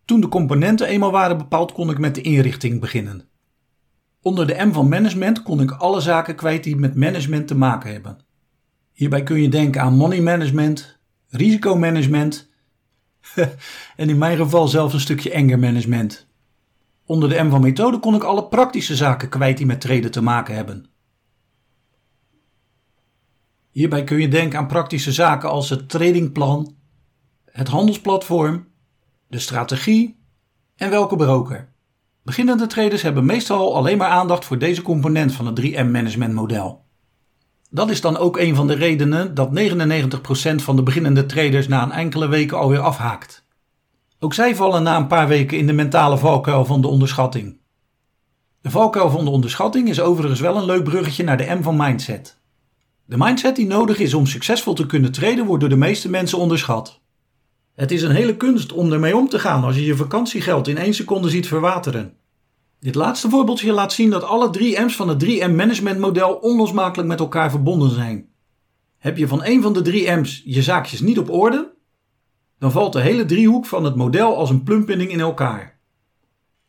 Toen 0.05 0.21
de 0.21 0.29
componenten 0.29 0.87
eenmaal 0.87 1.11
waren 1.11 1.39
bepaald, 1.39 1.73
kon 1.73 1.91
ik 1.91 1.99
met 1.99 2.15
de 2.15 2.21
inrichting 2.21 2.81
beginnen. 2.81 3.29
Onder 4.23 4.47
de 4.47 4.65
M 4.65 4.73
van 4.73 4.89
management 4.89 5.43
kon 5.43 5.61
ik 5.61 5.71
alle 5.71 6.01
zaken 6.01 6.35
kwijt 6.35 6.65
die 6.65 6.77
met 6.77 6.95
management 6.95 7.49
te 7.49 7.57
maken 7.57 7.93
hebben. 7.93 8.19
Hierbij 8.93 9.23
kun 9.23 9.41
je 9.41 9.49
denken 9.49 9.81
aan 9.81 9.97
money 9.97 10.21
management, 10.21 10.99
risicomanagement 11.29 12.51
en 13.97 14.09
in 14.09 14.19
mijn 14.19 14.37
geval 14.37 14.69
zelfs 14.69 14.95
een 14.95 15.01
stukje 15.01 15.35
anger 15.35 15.59
management. 15.59 16.27
Onder 17.05 17.29
de 17.29 17.43
M 17.43 17.51
van 17.51 17.61
methode 17.61 17.99
kon 17.99 18.15
ik 18.15 18.23
alle 18.23 18.49
praktische 18.49 18.97
zaken 18.97 19.29
kwijt 19.29 19.57
die 19.57 19.67
met 19.67 19.81
traden 19.81 20.11
te 20.11 20.23
maken 20.23 20.55
hebben. 20.55 20.87
Hierbij 23.71 24.05
kun 24.05 24.21
je 24.21 24.29
denken 24.29 24.59
aan 24.59 24.67
praktische 24.67 25.13
zaken 25.13 25.51
als 25.51 25.71
het 25.71 25.89
tradingplan, 25.89 26.77
het 27.45 27.69
handelsplatform, 27.69 28.69
de 29.29 29.39
strategie 29.39 30.19
en 30.77 30.91
welke 30.91 31.17
broker. 31.17 31.73
Beginnende 32.29 32.67
traders 32.67 33.03
hebben 33.03 33.25
meestal 33.25 33.77
alleen 33.77 33.99
maar 33.99 34.09
aandacht 34.09 34.45
voor 34.45 34.59
deze 34.59 34.83
component 34.83 35.33
van 35.33 35.47
het 35.47 35.61
3M 35.61 35.91
management 35.91 36.35
model. 36.35 36.85
Dat 37.71 37.91
is 37.91 38.01
dan 38.01 38.17
ook 38.17 38.39
een 38.39 38.55
van 38.55 38.67
de 38.67 38.75
redenen 38.75 39.35
dat 39.35 39.49
99% 39.49 40.55
van 40.55 40.77
de 40.77 40.83
beginnende 40.83 41.27
traders 41.27 41.69
na 41.69 41.83
een 41.83 41.93
enkele 41.93 42.29
weken 42.29 42.59
alweer 42.59 42.81
afhaakt. 42.81 43.45
Ook 44.19 44.35
zij 44.35 44.57
vallen 44.57 44.83
na 44.83 44.97
een 44.97 45.07
paar 45.07 45.29
weken 45.29 45.59
in 45.59 45.67
de 45.67 45.73
mentale 45.73 46.19
valkuil 46.19 46.65
van 46.65 46.81
de 46.81 46.89
onderschatting. 46.89 47.57
De 48.61 48.71
valkuil 48.71 49.11
van 49.11 49.25
de 49.25 49.31
onderschatting 49.31 49.89
is 49.89 50.01
overigens 50.01 50.41
wel 50.41 50.57
een 50.57 50.65
leuk 50.65 50.85
bruggetje 50.85 51.25
naar 51.25 51.37
de 51.37 51.55
M 51.59 51.63
van 51.63 51.77
mindset. 51.77 52.39
De 53.05 53.17
mindset 53.17 53.57
die 53.57 53.67
nodig 53.67 53.99
is 53.99 54.15
om 54.15 54.27
succesvol 54.27 54.75
te 54.75 54.87
kunnen 54.87 55.13
traden 55.13 55.47
wordt 55.47 55.61
door 55.61 55.71
de 55.71 55.77
meeste 55.77 56.11
mensen 56.11 56.39
onderschat. 56.39 57.01
Het 57.75 57.91
is 57.91 58.03
een 58.03 58.15
hele 58.15 58.37
kunst 58.37 58.73
om 58.73 58.93
ermee 58.93 59.17
om 59.17 59.29
te 59.29 59.39
gaan 59.39 59.65
als 59.65 59.75
je 59.75 59.85
je 59.85 59.97
vakantiegeld 59.97 60.69
in 60.69 60.79
één 60.79 60.95
seconde 60.95 61.29
ziet 61.29 61.49
verwateren. 61.49 62.18
Dit 62.81 62.95
laatste 62.95 63.29
voorbeeldje 63.29 63.73
laat 63.73 63.93
zien 63.93 64.11
dat 64.11 64.23
alle 64.23 64.51
drie 64.51 64.81
M's 64.81 64.97
van 64.97 65.09
het 65.09 65.25
3M 65.25 65.55
management 65.55 65.99
model 65.99 66.35
onlosmakelijk 66.35 67.09
met 67.09 67.21
elkaar 67.21 67.51
verbonden 67.51 67.91
zijn. 67.91 68.29
Heb 68.99 69.17
je 69.17 69.29
van 69.29 69.43
één 69.43 69.63
van 69.63 69.73
de 69.73 69.83
drie 69.83 70.11
M's 70.11 70.43
je 70.45 70.63
zaakjes 70.63 71.01
niet 71.01 71.19
op 71.19 71.31
orde, 71.31 71.75
dan 72.59 72.73
valt 72.73 72.93
de 72.93 73.01
hele 73.01 73.25
driehoek 73.25 73.67
van 73.67 73.85
het 73.85 73.95
model 73.95 74.37
als 74.37 74.51
een 74.51 74.63
plumpinning 74.63 75.11
in 75.11 75.21
elkaar. 75.21 75.79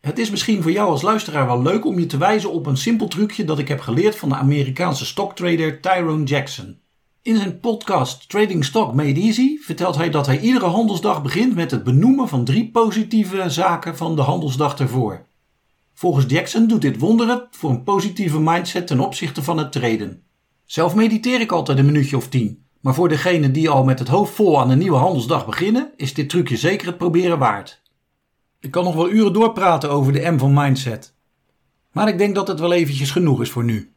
Het 0.01 0.19
is 0.19 0.29
misschien 0.29 0.61
voor 0.61 0.71
jou 0.71 0.89
als 0.89 1.01
luisteraar 1.01 1.45
wel 1.45 1.61
leuk 1.61 1.85
om 1.85 1.99
je 1.99 2.05
te 2.05 2.17
wijzen 2.17 2.51
op 2.51 2.65
een 2.65 2.77
simpel 2.77 3.07
trucje 3.07 3.45
dat 3.45 3.59
ik 3.59 3.67
heb 3.67 3.79
geleerd 3.79 4.15
van 4.15 4.29
de 4.29 4.35
Amerikaanse 4.35 5.05
stocktrader 5.05 5.81
Tyrone 5.81 6.23
Jackson. 6.23 6.79
In 7.21 7.37
zijn 7.37 7.59
podcast 7.59 8.29
Trading 8.29 8.65
Stock 8.65 8.93
Made 8.93 9.19
Easy 9.19 9.57
vertelt 9.57 9.95
hij 9.95 10.09
dat 10.09 10.25
hij 10.25 10.39
iedere 10.39 10.65
handelsdag 10.65 11.21
begint 11.21 11.55
met 11.55 11.71
het 11.71 11.83
benoemen 11.83 12.27
van 12.27 12.45
drie 12.45 12.71
positieve 12.71 13.49
zaken 13.49 13.97
van 13.97 14.15
de 14.15 14.21
handelsdag 14.21 14.79
ervoor. 14.79 15.27
Volgens 15.99 16.25
Jackson 16.27 16.67
doet 16.67 16.81
dit 16.81 16.99
wonderen 16.99 17.47
voor 17.51 17.69
een 17.69 17.83
positieve 17.83 18.39
mindset 18.39 18.87
ten 18.87 18.99
opzichte 18.99 19.43
van 19.43 19.57
het 19.57 19.71
traden. 19.71 20.23
Zelf 20.65 20.95
mediteer 20.95 21.41
ik 21.41 21.51
altijd 21.51 21.77
een 21.77 21.85
minuutje 21.85 22.17
of 22.17 22.27
tien, 22.27 22.65
maar 22.81 22.93
voor 22.93 23.09
degenen 23.09 23.51
die 23.51 23.69
al 23.69 23.83
met 23.83 23.99
het 23.99 24.07
hoofd 24.07 24.33
vol 24.33 24.59
aan 24.59 24.69
een 24.69 24.77
nieuwe 24.77 24.97
handelsdag 24.97 25.45
beginnen, 25.45 25.91
is 25.95 26.13
dit 26.13 26.29
trucje 26.29 26.57
zeker 26.57 26.87
het 26.87 26.97
proberen 26.97 27.39
waard. 27.39 27.81
Ik 28.59 28.71
kan 28.71 28.83
nog 28.83 28.95
wel 28.95 29.09
uren 29.09 29.33
doorpraten 29.33 29.89
over 29.89 30.13
de 30.13 30.31
M 30.31 30.37
van 30.37 30.53
mindset. 30.53 31.15
Maar 31.91 32.07
ik 32.07 32.17
denk 32.17 32.35
dat 32.35 32.47
het 32.47 32.59
wel 32.59 32.73
eventjes 32.73 33.11
genoeg 33.11 33.41
is 33.41 33.49
voor 33.49 33.63
nu. 33.63 33.93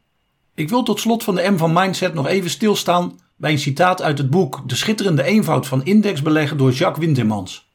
Ik 0.55 0.69
wil 0.69 0.83
tot 0.83 0.99
slot 0.99 1.23
van 1.23 1.35
de 1.35 1.51
M 1.51 1.57
van 1.57 1.73
mindset 1.73 2.13
nog 2.13 2.27
even 2.27 2.49
stilstaan 2.49 3.19
bij 3.35 3.51
een 3.51 3.59
citaat 3.59 4.01
uit 4.01 4.17
het 4.17 4.29
boek 4.29 4.69
De 4.69 4.75
schitterende 4.75 5.23
eenvoud 5.23 5.67
van 5.67 5.85
indexbeleggen 5.85 6.57
door 6.57 6.71
Jacques 6.71 7.05
Wintermans. 7.05 7.71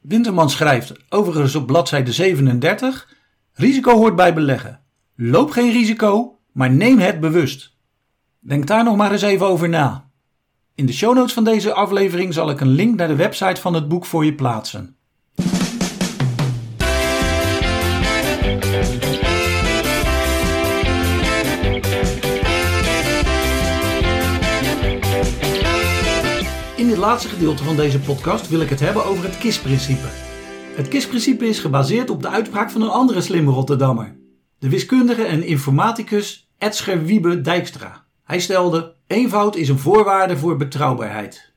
Wintermans 0.00 0.52
schrijft, 0.52 0.92
overigens 1.08 1.54
op 1.54 1.66
bladzijde 1.66 2.12
37, 2.12 3.18
Risico 3.52 3.92
hoort 3.96 4.16
bij 4.16 4.34
beleggen. 4.34 4.80
Loop 5.16 5.50
geen 5.50 5.72
risico, 5.72 6.38
maar 6.52 6.70
neem 6.70 6.98
het 6.98 7.20
bewust. 7.20 7.76
Denk 8.38 8.66
daar 8.66 8.84
nog 8.84 8.96
maar 8.96 9.12
eens 9.12 9.22
even 9.22 9.46
over 9.46 9.68
na. 9.68 10.10
In 10.74 10.86
de 10.86 10.92
show 10.92 11.14
notes 11.14 11.32
van 11.32 11.44
deze 11.44 11.72
aflevering 11.72 12.34
zal 12.34 12.50
ik 12.50 12.60
een 12.60 12.68
link 12.68 12.96
naar 12.96 13.08
de 13.08 13.16
website 13.16 13.60
van 13.60 13.74
het 13.74 13.88
boek 13.88 14.06
voor 14.06 14.24
je 14.24 14.34
plaatsen. 14.34 14.96
In 26.76 26.88
dit 26.88 26.96
laatste 26.96 27.28
gedeelte 27.28 27.64
van 27.64 27.76
deze 27.76 28.00
podcast 28.00 28.48
wil 28.48 28.60
ik 28.60 28.68
het 28.68 28.80
hebben 28.80 29.04
over 29.04 29.24
het 29.24 29.38
KISS-principe. 29.38 30.29
Het 30.76 30.88
KISS-principe 30.88 31.48
is 31.48 31.58
gebaseerd 31.58 32.10
op 32.10 32.22
de 32.22 32.28
uitspraak 32.28 32.70
van 32.70 32.82
een 32.82 32.88
andere 32.88 33.20
slimme 33.20 33.50
Rotterdammer, 33.50 34.16
de 34.58 34.68
wiskundige 34.68 35.24
en 35.24 35.42
informaticus 35.46 36.48
Edsger 36.58 37.04
Wiebe 37.04 37.40
Dijkstra. 37.40 38.04
Hij 38.24 38.40
stelde: 38.40 38.94
eenvoud 39.06 39.56
is 39.56 39.68
een 39.68 39.78
voorwaarde 39.78 40.36
voor 40.36 40.56
betrouwbaarheid. 40.56 41.52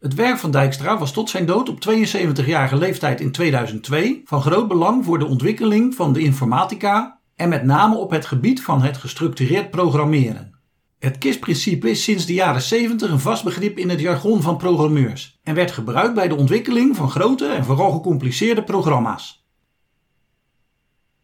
Het 0.00 0.14
werk 0.14 0.38
van 0.38 0.50
Dijkstra 0.50 0.98
was 0.98 1.12
tot 1.12 1.30
zijn 1.30 1.46
dood 1.46 1.68
op 1.68 1.88
72-jarige 1.88 2.76
leeftijd 2.76 3.20
in 3.20 3.32
2002 3.32 4.22
van 4.24 4.42
groot 4.42 4.68
belang 4.68 5.04
voor 5.04 5.18
de 5.18 5.26
ontwikkeling 5.26 5.94
van 5.94 6.12
de 6.12 6.20
informatica 6.20 7.20
en 7.36 7.48
met 7.48 7.64
name 7.64 7.96
op 7.96 8.10
het 8.10 8.26
gebied 8.26 8.62
van 8.62 8.82
het 8.82 8.96
gestructureerd 8.96 9.70
programmeren. 9.70 10.51
Het 11.02 11.18
KISS-principe 11.18 11.90
is 11.90 12.02
sinds 12.02 12.26
de 12.26 12.34
jaren 12.34 12.62
70 12.62 13.10
een 13.10 13.20
vast 13.20 13.44
begrip 13.44 13.78
in 13.78 13.88
het 13.88 14.00
jargon 14.00 14.42
van 14.42 14.56
programmeurs 14.56 15.38
en 15.42 15.54
werd 15.54 15.70
gebruikt 15.70 16.14
bij 16.14 16.28
de 16.28 16.34
ontwikkeling 16.34 16.96
van 16.96 17.10
grote 17.10 17.46
en 17.46 17.64
vooral 17.64 17.90
gecompliceerde 17.90 18.62
programma's. 18.62 19.44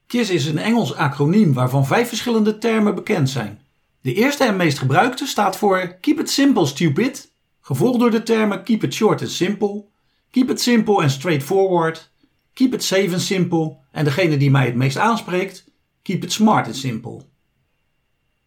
KISS 0.07 0.31
is 0.31 0.47
een 0.47 0.59
Engels 0.59 0.95
acroniem 0.95 1.53
waarvan 1.53 1.87
vijf 1.87 2.09
verschillende 2.09 2.59
termen 2.59 2.95
bekend 2.95 3.31
zijn. 3.31 3.61
De 4.01 4.15
eerste 4.15 4.45
en 4.45 4.57
meest 4.57 4.79
gebruikte 4.79 5.27
staat 5.27 5.57
voor 5.57 5.97
Keep 6.01 6.19
it 6.19 6.31
simple 6.31 6.67
stupid, 6.67 7.33
gevolgd 7.61 8.01
door 8.01 8.11
de 8.11 8.23
termen 8.23 8.63
Keep 8.63 8.83
it 8.83 8.95
short 8.95 9.21
and 9.21 9.31
simple, 9.31 9.85
Keep 10.31 10.51
it 10.51 10.61
simple 10.61 11.03
and 11.03 11.11
straightforward, 11.11 12.11
Keep 12.53 12.75
it 12.75 12.85
safe 12.85 13.13
and 13.13 13.23
simple 13.23 13.77
en 13.91 14.05
degene 14.05 14.37
die 14.37 14.51
mij 14.51 14.67
het 14.67 14.75
meest 14.75 14.97
aanspreekt, 14.97 15.65
Keep 16.03 16.23
it 16.23 16.33
smart 16.33 16.67
and 16.67 16.77
simple. 16.77 17.27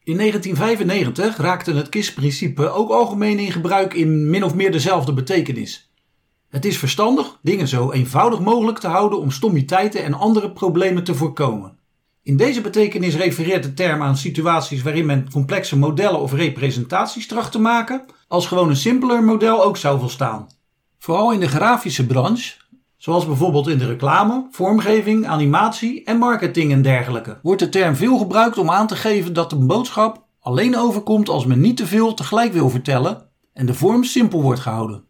In 0.03 0.17
1995 0.17 1.37
raakte 1.37 1.73
het 1.73 1.89
KISS-principe 1.89 2.69
ook 2.69 2.89
algemeen 2.89 3.39
in 3.39 3.51
gebruik 3.51 3.93
in 3.93 4.29
min 4.29 4.43
of 4.43 4.55
meer 4.55 4.71
dezelfde 4.71 5.13
betekenis. 5.13 5.91
Het 6.49 6.65
is 6.65 6.77
verstandig 6.77 7.39
dingen 7.41 7.67
zo 7.67 7.91
eenvoudig 7.91 8.39
mogelijk 8.39 8.79
te 8.79 8.87
houden 8.87 9.19
om 9.19 9.31
stommiteiten 9.31 10.03
en 10.03 10.13
andere 10.13 10.51
problemen 10.51 11.03
te 11.03 11.15
voorkomen. 11.15 11.77
In 12.23 12.37
deze 12.37 12.61
betekenis 12.61 13.15
refereert 13.15 13.63
de 13.63 13.73
term 13.73 14.01
aan 14.01 14.17
situaties 14.17 14.81
waarin 14.81 15.05
men 15.05 15.31
complexe 15.31 15.77
modellen 15.77 16.19
of 16.19 16.33
representaties 16.33 17.27
tracht 17.27 17.51
te 17.51 17.59
maken, 17.59 18.05
als 18.27 18.47
gewoon 18.47 18.69
een 18.69 18.75
simpeler 18.75 19.23
model 19.23 19.63
ook 19.63 19.77
zou 19.77 19.99
volstaan. 19.99 20.47
Vooral 20.97 21.31
in 21.33 21.39
de 21.39 21.47
grafische 21.47 22.05
branche 22.05 22.53
zoals 23.01 23.25
bijvoorbeeld 23.25 23.67
in 23.67 23.77
de 23.77 23.85
reclame, 23.85 24.47
vormgeving, 24.51 25.27
animatie 25.27 26.03
en 26.03 26.17
marketing 26.17 26.71
en 26.71 26.81
dergelijke, 26.81 27.39
wordt 27.41 27.59
de 27.61 27.69
term 27.69 27.95
veel 27.95 28.17
gebruikt 28.17 28.57
om 28.57 28.69
aan 28.69 28.87
te 28.87 28.95
geven 28.95 29.33
dat 29.33 29.51
een 29.51 29.67
boodschap 29.67 30.23
alleen 30.39 30.77
overkomt 30.77 31.29
als 31.29 31.45
men 31.45 31.59
niet 31.59 31.77
te 31.77 31.87
veel 31.87 32.13
tegelijk 32.13 32.53
wil 32.53 32.69
vertellen 32.69 33.27
en 33.53 33.65
de 33.65 33.73
vorm 33.73 34.03
simpel 34.03 34.41
wordt 34.41 34.59
gehouden. 34.59 35.03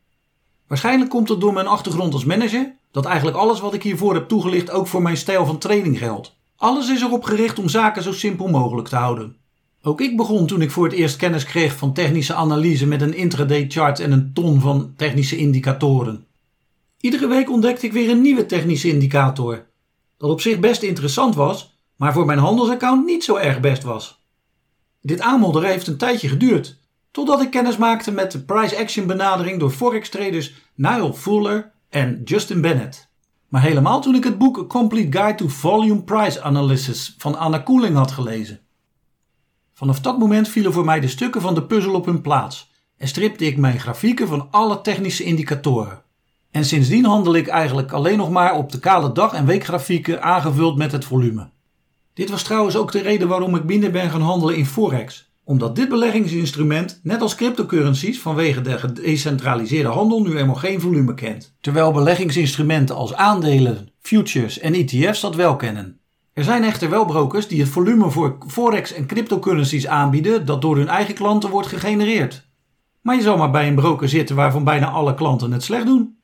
Waarschijnlijk 0.68 1.10
komt 1.10 1.30
het 1.30 1.42
door 1.42 1.54
mijn 1.54 1.68
achtergrond 1.68 2.14
als 2.14 2.26
manager, 2.26 2.76
dat 2.92 3.06
eigenlijk 3.06 3.38
alles 3.38 3.60
wat 3.60 3.74
ik 3.74 3.84
hiervoor 3.84 4.14
heb 4.14 4.28
toegelicht 4.28 4.72
ook 4.72 4.88
voor 4.88 5.02
mijn 5.02 5.18
stijl 5.18 5.46
van 5.46 5.58
training 5.58 5.98
geldt. 5.98 6.36
Alles 6.56 6.90
is 6.90 7.02
erop 7.02 7.24
gericht 7.24 7.60
om 7.60 7.70
zaken 7.70 8.04
zo 8.04 8.12
simpel 8.12 8.48
mogelijk 8.48 8.88
te 8.88 8.96
houden. 8.96 9.36
Ook 9.82 10.02
ik 10.02 10.18
begon 10.18 10.48
toen 10.48 10.62
ik 10.62 10.72
voor 10.72 10.84
het 10.84 10.94
eerst 10.94 11.16
kennis 11.16 11.44
kreeg 11.44 11.76
van 11.78 11.94
technische 11.94 12.34
analyse 12.34 12.88
met 12.88 13.02
een 13.02 13.16
intraday 13.16 13.66
chart 13.68 14.00
en 14.00 14.12
een 14.12 14.34
ton 14.34 14.60
van 14.60 14.94
technische 14.96 15.38
indicatoren. 15.38 16.26
Iedere 17.02 17.28
week 17.28 17.50
ontdekte 17.50 17.86
ik 17.86 17.94
weer 17.94 18.10
een 18.10 18.22
nieuwe 18.22 18.46
technische 18.46 18.88
indicator. 18.88 19.66
Dat 20.18 20.30
op 20.30 20.42
zich 20.42 20.60
best 20.60 20.82
interessant 20.84 21.36
was, 21.36 21.78
maar 21.96 22.14
voor 22.14 22.26
mijn 22.26 22.40
handelsaccount 22.40 23.06
niet 23.06 23.24
zo 23.24 23.36
erg 23.36 23.60
best 23.60 23.84
was. 23.84 24.26
Dit 25.02 25.22
aanmodderen 25.22 25.70
heeft 25.70 25.88
een 25.88 25.98
tijdje 25.98 26.28
geduurd, 26.30 26.78
totdat 27.12 27.42
ik 27.42 27.50
kennis 27.50 27.78
maakte 27.78 28.12
met 28.12 28.32
de 28.32 28.40
price 28.44 28.78
action 28.78 29.08
benadering 29.08 29.60
door 29.60 29.70
forex 29.72 30.10
traders 30.10 30.54
Niall 30.76 31.14
Fuller 31.14 31.72
en 31.90 32.22
Justin 32.24 32.62
Bennett. 32.62 33.10
Maar 33.48 33.62
helemaal 33.62 34.02
toen 34.02 34.16
ik 34.16 34.24
het 34.24 34.38
boek 34.38 34.70
Complete 34.70 35.18
Guide 35.18 35.38
to 35.38 35.48
Volume 35.48 36.04
Price 36.04 36.42
Analysis 36.42 37.16
van 37.18 37.38
Anna 37.38 37.58
Koeling 37.58 37.96
had 37.96 38.12
gelezen. 38.12 38.60
Vanaf 39.74 40.00
dat 40.00 40.20
moment 40.20 40.48
vielen 40.48 40.74
voor 40.74 40.86
mij 40.86 41.00
de 41.00 41.08
stukken 41.08 41.42
van 41.42 41.54
de 41.54 41.64
puzzel 41.64 41.94
op 41.94 42.06
hun 42.06 42.22
plaats 42.22 42.72
en 42.98 43.08
stripte 43.08 43.46
ik 43.46 43.58
mijn 43.58 43.80
grafieken 43.80 44.28
van 44.28 44.48
alle 44.52 44.82
technische 44.82 45.24
indicatoren. 45.24 46.04
En 46.52 46.66
sindsdien 46.66 47.06
handel 47.06 47.36
ik 47.36 47.48
eigenlijk 47.48 47.92
alleen 47.92 48.18
nog 48.18 48.30
maar 48.30 48.56
op 48.56 48.72
de 48.72 48.80
kale 48.80 49.12
dag- 49.12 49.34
en 49.34 49.46
weekgrafieken 49.46 50.24
aangevuld 50.24 50.78
met 50.78 50.92
het 50.92 51.06
volume. 51.06 51.50
Dit 52.14 52.30
was 52.30 52.44
trouwens 52.44 52.76
ook 52.76 52.92
de 52.92 53.02
reden 53.02 53.28
waarom 53.28 53.56
ik 53.56 53.64
minder 53.64 53.92
ben 53.92 54.10
gaan 54.10 54.22
handelen 54.22 54.56
in 54.56 54.66
Forex. 54.66 55.32
Omdat 55.44 55.76
dit 55.76 55.90
beleggingsinstrument, 55.90 57.00
net 57.04 57.22
als 57.22 57.36
cryptocurrencies, 57.36 58.22
vanwege 58.22 58.62
de 58.62 58.78
gedecentraliseerde 58.78 59.90
handel 59.90 60.22
nu 60.22 60.32
helemaal 60.32 60.56
geen 60.56 60.82
volume 60.82 61.14
kent. 61.14 61.56
Terwijl 61.62 61.92
beleggingsinstrumenten 61.92 62.96
als 62.96 63.14
aandelen, 63.14 63.90
futures 64.00 64.60
en 64.60 64.74
ETF's 64.74 65.22
dat 65.22 65.36
wel 65.36 65.56
kennen. 65.56 66.00
Er 66.34 66.44
zijn 66.44 66.64
echter 66.64 66.90
wel 66.90 67.06
brokers 67.06 67.48
die 67.48 67.60
het 67.60 67.70
volume 67.70 68.10
voor 68.10 68.38
forex 68.48 68.94
en 68.94 69.06
cryptocurrencies 69.06 69.88
aanbieden 69.88 70.46
dat 70.46 70.62
door 70.62 70.78
hun 70.78 70.88
eigen 70.88 71.14
klanten 71.14 71.50
wordt 71.50 71.68
gegenereerd. 71.68 72.48
Maar 73.02 73.16
je 73.16 73.22
zal 73.22 73.38
maar 73.38 73.52
bij 73.52 73.68
een 73.68 73.76
broker 73.76 74.10
zitten 74.10 74.36
waarvan 74.36 74.64
bijna 74.64 74.90
alle 74.90 75.14
klanten 75.14 75.52
het 75.52 75.64
slecht 75.64 75.86
doen. 75.86 76.21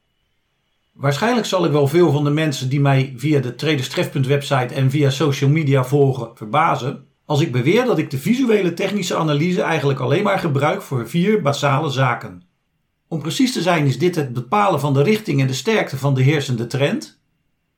Waarschijnlijk 0.97 1.45
zal 1.45 1.65
ik 1.65 1.71
wel 1.71 1.87
veel 1.87 2.11
van 2.11 2.23
de 2.23 2.29
mensen 2.29 2.69
die 2.69 2.79
mij 2.79 3.13
via 3.15 3.39
de 3.39 3.55
Traderstref.website 3.55 4.29
website 4.29 4.73
en 4.73 4.89
via 4.89 5.09
social 5.09 5.49
media 5.49 5.83
volgen 5.83 6.31
verbazen 6.33 7.05
als 7.25 7.41
ik 7.41 7.51
beweer 7.51 7.85
dat 7.85 7.97
ik 7.97 8.09
de 8.09 8.17
visuele 8.17 8.73
technische 8.73 9.15
analyse 9.15 9.61
eigenlijk 9.61 9.99
alleen 9.99 10.23
maar 10.23 10.39
gebruik 10.39 10.81
voor 10.81 11.09
vier 11.09 11.41
basale 11.41 11.89
zaken. 11.89 12.43
Om 13.07 13.21
precies 13.21 13.53
te 13.53 13.61
zijn 13.61 13.85
is 13.85 13.99
dit 13.99 14.15
het 14.15 14.33
bepalen 14.33 14.79
van 14.79 14.93
de 14.93 15.03
richting 15.03 15.41
en 15.41 15.47
de 15.47 15.53
sterkte 15.53 15.97
van 15.97 16.13
de 16.13 16.21
heersende 16.21 16.67
trend, 16.67 17.21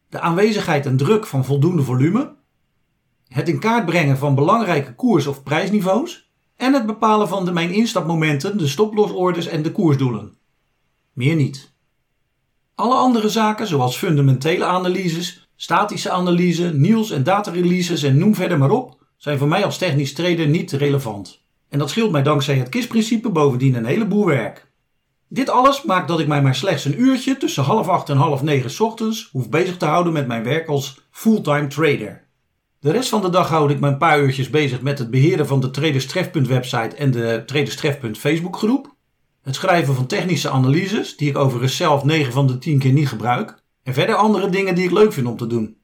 de 0.10 0.20
aanwezigheid 0.20 0.86
en 0.86 0.98
druk 0.98 1.26
van 1.26 1.46
voldoende 1.46 1.84
volume, 1.84 2.36
het 3.28 3.50
in 3.50 3.60
kaart 3.60 3.86
brengen 3.86 4.18
van 4.18 4.36
belangrijke 4.36 4.96
koers- 4.96 5.28
of 5.28 5.44
prijsniveaus 5.44 6.32
en 6.56 6.74
het 6.74 6.86
bepalen 6.86 7.28
van 7.28 7.46
de 7.46 7.52
mijn 7.52 7.72
instapmomenten, 7.72 8.58
de 8.58 8.68
stoplosorders 8.68 9.48
en 9.48 9.62
de 9.62 9.72
koersdoelen. 9.72 10.38
Meer 11.14 11.36
niet. 11.36 11.69
Alle 12.80 12.96
andere 12.96 13.30
zaken, 13.30 13.68
zoals 13.68 13.98
fundamentele 13.98 14.66
analyses, 14.66 15.50
statische 15.56 16.10
analyse, 16.10 16.74
nieuws- 16.74 17.12
en 17.12 17.24
datareleases 17.24 18.04
en 18.04 18.18
noem 18.18 18.36
verder 18.36 18.58
maar 18.58 18.70
op, 18.70 18.98
zijn 19.18 19.38
voor 19.38 19.48
mij 19.48 19.66
als 19.66 19.78
technisch 19.78 20.14
trader 20.14 20.48
niet 20.48 20.72
relevant. 20.72 21.44
En 21.70 21.80
dat 21.80 21.90
scheelt 21.90 22.12
mij 22.12 22.24
dankzij 22.24 22.56
het 22.56 22.70
KISS-principe 22.70 23.30
bovendien 23.30 23.76
een 23.76 23.86
heleboel 23.86 24.26
werk. 24.26 24.72
Dit 25.28 25.50
alles 25.50 25.84
maakt 25.84 26.08
dat 26.08 26.20
ik 26.20 26.28
mij 26.28 26.42
maar 26.42 26.56
slechts 26.56 26.86
een 26.86 27.02
uurtje 27.02 27.38
tussen 27.38 27.64
half 27.64 27.88
acht 27.88 28.10
en 28.10 28.18
half 28.18 28.42
negen 28.42 28.86
ochtends 28.86 29.30
hoef 29.32 29.50
bezig 29.50 29.78
te 29.78 29.86
houden 29.86 30.14
met 30.14 30.28
mijn 30.28 30.44
werk 30.44 30.68
als 30.68 31.02
fulltime 31.12 31.68
trader. 31.68 32.28
De 32.80 32.92
rest 32.92 33.10
van 33.10 33.22
de 33.22 33.30
dag 33.30 33.50
houd 33.50 33.70
ik 33.70 33.80
me 33.80 33.88
een 33.88 33.98
paar 33.98 34.22
uurtjes 34.22 34.50
bezig 34.50 34.82
met 34.82 35.00
het 35.00 35.10
beheren 35.10 35.48
van 35.48 35.60
de 35.60 35.72
Traderstref.website 35.72 36.54
website 36.54 36.96
en 36.96 37.12
de 37.12 37.44
Traderstref.facebook 37.46 38.18
Facebook 38.18 38.58
groep. 38.58 38.98
Het 39.50 39.58
schrijven 39.58 39.96
van 39.96 40.06
technische 40.06 40.50
analyses, 40.50 41.18
die 41.18 41.30
ik 41.30 41.38
overigens 41.38 41.76
zelf 41.76 42.04
9 42.04 42.34
van 42.34 42.48
de 42.48 42.58
10 42.58 42.80
keer 42.80 42.92
niet 42.92 43.08
gebruik. 43.08 43.64
En 43.84 43.94
verder 43.94 44.16
andere 44.16 44.50
dingen 44.50 44.76
die 44.76 44.84
ik 44.84 44.92
leuk 44.92 45.14
vind 45.14 45.28
om 45.28 45.38
te 45.38 45.48
doen. 45.48 45.78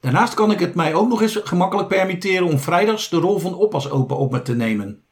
Daarnaast 0.00 0.34
kan 0.34 0.50
ik 0.50 0.58
het 0.58 0.74
mij 0.74 0.94
ook 0.94 1.08
nog 1.08 1.22
eens 1.22 1.40
gemakkelijk 1.44 1.88
permitteren 1.88 2.46
om 2.46 2.58
vrijdags 2.58 3.08
de 3.08 3.16
rol 3.16 3.38
van 3.38 3.54
oppas 3.54 3.90
open 3.90 4.16
op 4.16 4.32
me 4.32 4.42
te 4.42 4.54
nemen. 4.54 5.02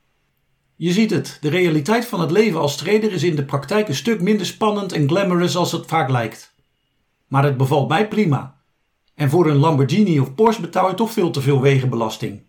Je 0.77 0.93
ziet 0.93 1.11
het, 1.11 1.39
de 1.41 1.49
realiteit 1.49 2.07
van 2.07 2.21
het 2.21 2.31
leven 2.31 2.61
als 2.61 2.77
trader 2.77 3.13
is 3.13 3.23
in 3.23 3.37
de 3.37 3.45
praktijk 3.45 3.89
een 3.89 3.95
stuk 3.95 4.21
minder 4.21 4.47
spannend 4.47 4.93
en 4.93 5.09
glamorous 5.09 5.57
als 5.57 5.73
het 5.73 5.87
vaak 5.87 6.11
lijkt. 6.11 6.55
Maar 7.29 7.45
het 7.45 7.57
bevalt 7.57 7.89
mij 7.89 8.09
prima. 8.09 8.61
En 9.15 9.31
voor 9.31 9.47
een 9.47 9.57
Lamborghini 9.57 10.21
of 10.21 10.35
Porsche 10.35 10.63
betaal 10.63 10.89
je 10.89 10.95
toch 10.95 11.11
veel 11.13 11.31
te 11.31 11.41
veel 11.41 11.61
wegenbelasting. 11.61 12.43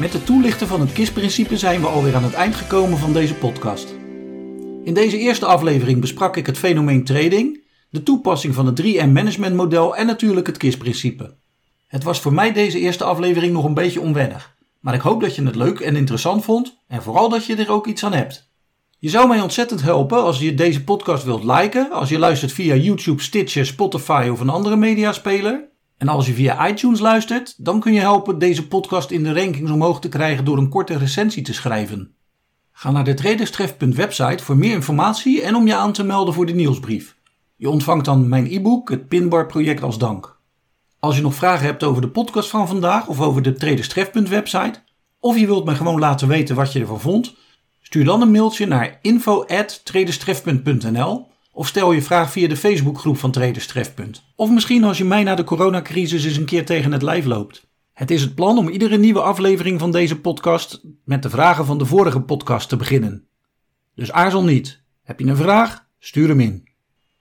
Met 0.00 0.12
het 0.12 0.26
toelichten 0.26 0.66
van 0.66 0.80
het 0.80 0.92
KISS-principe 0.92 1.56
zijn 1.56 1.80
we 1.80 1.86
alweer 1.86 2.14
aan 2.14 2.24
het 2.24 2.32
eind 2.32 2.54
gekomen 2.54 2.98
van 2.98 3.12
deze 3.12 3.34
podcast. 3.34 3.94
In 4.84 4.94
deze 4.94 5.18
eerste 5.18 5.46
aflevering 5.46 6.00
besprak 6.00 6.36
ik 6.36 6.46
het 6.46 6.58
fenomeen 6.58 7.04
trading, 7.04 7.64
de 7.90 8.02
toepassing 8.02 8.54
van 8.54 8.66
het 8.66 8.82
3M 8.82 9.10
management 9.12 9.54
model 9.54 9.96
en 9.96 10.06
natuurlijk 10.06 10.46
het 10.46 10.56
KISS-principe. 10.56 11.36
Het 11.86 12.02
was 12.02 12.20
voor 12.20 12.32
mij 12.32 12.52
deze 12.52 12.78
eerste 12.78 13.04
aflevering 13.04 13.52
nog 13.52 13.64
een 13.64 13.74
beetje 13.74 14.00
onwennig, 14.00 14.56
maar 14.80 14.94
ik 14.94 15.00
hoop 15.00 15.20
dat 15.20 15.34
je 15.34 15.44
het 15.44 15.56
leuk 15.56 15.80
en 15.80 15.96
interessant 15.96 16.44
vond 16.44 16.76
en 16.86 17.02
vooral 17.02 17.28
dat 17.28 17.46
je 17.46 17.56
er 17.56 17.70
ook 17.70 17.86
iets 17.86 18.04
aan 18.04 18.12
hebt. 18.12 18.50
Je 18.98 19.08
zou 19.08 19.28
mij 19.28 19.40
ontzettend 19.40 19.82
helpen 19.82 20.22
als 20.22 20.38
je 20.38 20.54
deze 20.54 20.84
podcast 20.84 21.24
wilt 21.24 21.44
liken, 21.44 21.90
als 21.90 22.08
je 22.08 22.18
luistert 22.18 22.52
via 22.52 22.74
YouTube, 22.74 23.22
Stitcher, 23.22 23.66
Spotify 23.66 24.28
of 24.32 24.40
een 24.40 24.48
andere 24.48 24.76
mediaspeler. 24.76 25.69
En 26.00 26.08
als 26.08 26.26
je 26.26 26.32
via 26.32 26.68
iTunes 26.68 27.00
luistert, 27.00 27.64
dan 27.64 27.80
kun 27.80 27.92
je 27.92 28.00
helpen 28.00 28.38
deze 28.38 28.66
podcast 28.66 29.10
in 29.10 29.22
de 29.22 29.32
rankings 29.32 29.70
omhoog 29.70 30.00
te 30.00 30.08
krijgen 30.08 30.44
door 30.44 30.58
een 30.58 30.68
korte 30.68 30.98
recensie 30.98 31.42
te 31.42 31.52
schrijven. 31.52 32.14
Ga 32.72 32.90
naar 32.90 33.04
de 33.04 33.14
traderstref.website 33.14 34.44
voor 34.44 34.56
meer 34.56 34.72
informatie 34.72 35.42
en 35.42 35.54
om 35.54 35.66
je 35.66 35.74
aan 35.74 35.92
te 35.92 36.04
melden 36.04 36.34
voor 36.34 36.46
de 36.46 36.52
nieuwsbrief. 36.52 37.16
Je 37.56 37.70
ontvangt 37.70 38.04
dan 38.04 38.28
mijn 38.28 38.46
e-book, 38.46 38.90
het 38.90 39.08
Pinbar 39.08 39.46
project 39.46 39.82
als 39.82 39.98
dank. 39.98 40.38
Als 40.98 41.16
je 41.16 41.22
nog 41.22 41.34
vragen 41.34 41.66
hebt 41.66 41.82
over 41.82 42.02
de 42.02 42.10
podcast 42.10 42.50
van 42.50 42.68
vandaag 42.68 43.06
of 43.06 43.20
over 43.20 43.42
de 43.42 43.52
traderstref.website, 43.52 44.82
of 45.18 45.38
je 45.38 45.46
wilt 45.46 45.64
me 45.64 45.74
gewoon 45.74 45.98
laten 45.98 46.28
weten 46.28 46.56
wat 46.56 46.72
je 46.72 46.80
ervan 46.80 47.00
vond, 47.00 47.34
stuur 47.80 48.04
dan 48.04 48.22
een 48.22 48.30
mailtje 48.30 48.66
naar 48.66 48.98
info@traderstref.nl 49.02 51.29
of 51.52 51.66
stel 51.66 51.92
je 51.92 52.02
vraag 52.02 52.32
via 52.32 52.48
de 52.48 52.56
Facebookgroep 52.56 53.18
van 53.18 53.30
Traders 53.30 53.66
Trefpunt. 53.66 54.24
Of 54.36 54.50
misschien 54.50 54.84
als 54.84 54.98
je 54.98 55.04
mij 55.04 55.22
na 55.22 55.34
de 55.34 55.44
coronacrisis 55.44 56.24
eens 56.24 56.36
een 56.36 56.44
keer 56.44 56.66
tegen 56.66 56.92
het 56.92 57.02
lijf 57.02 57.24
loopt. 57.24 57.68
Het 57.92 58.10
is 58.10 58.22
het 58.22 58.34
plan 58.34 58.58
om 58.58 58.68
iedere 58.68 58.96
nieuwe 58.96 59.20
aflevering 59.20 59.80
van 59.80 59.90
deze 59.90 60.20
podcast 60.20 60.82
met 61.04 61.22
de 61.22 61.30
vragen 61.30 61.66
van 61.66 61.78
de 61.78 61.86
vorige 61.86 62.20
podcast 62.20 62.68
te 62.68 62.76
beginnen. 62.76 63.28
Dus 63.94 64.12
aarzel 64.12 64.44
niet. 64.44 64.82
Heb 65.02 65.20
je 65.20 65.26
een 65.26 65.36
vraag? 65.36 65.86
Stuur 65.98 66.28
hem 66.28 66.40
in. 66.40 66.68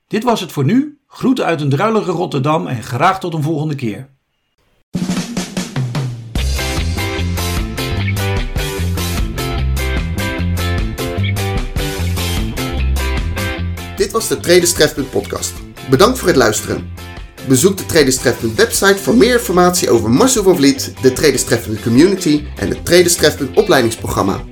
Dit 0.08 0.24
was 0.24 0.42
het 0.42 0.52
voor 0.52 0.66
nu. 0.66 1.00
Groeten 1.08 1.46
uit 1.46 1.62
een 1.62 1.70
druilige 1.70 2.12
Rotterdam 2.12 2.68
en 2.68 2.84
graag 2.84 3.20
tot 3.20 3.34
een 3.34 3.44
volgende 3.44 3.76
keer. 3.76 4.10
Dit 14.10 14.18
was 14.18 14.28
de 14.28 14.40
Traders 14.40 14.74
podcast. 15.10 15.54
Bedankt 15.90 16.20
voor 16.20 16.28
het 16.28 16.38
luisteren. 16.38 16.90
Bezoek 17.48 17.78
de 17.78 17.86
Traders 17.86 18.18
website 18.56 18.98
voor 18.98 19.16
meer 19.16 19.34
informatie 19.34 19.90
over 19.90 20.10
Marcel 20.10 20.44
van 20.44 20.56
Vliet, 20.56 20.94
de 21.02 21.14
Traders 21.14 21.44
community 21.84 22.44
en 22.56 22.70
het 22.70 22.86
Traders 22.86 23.16
opleidingsprogramma. 23.56 24.44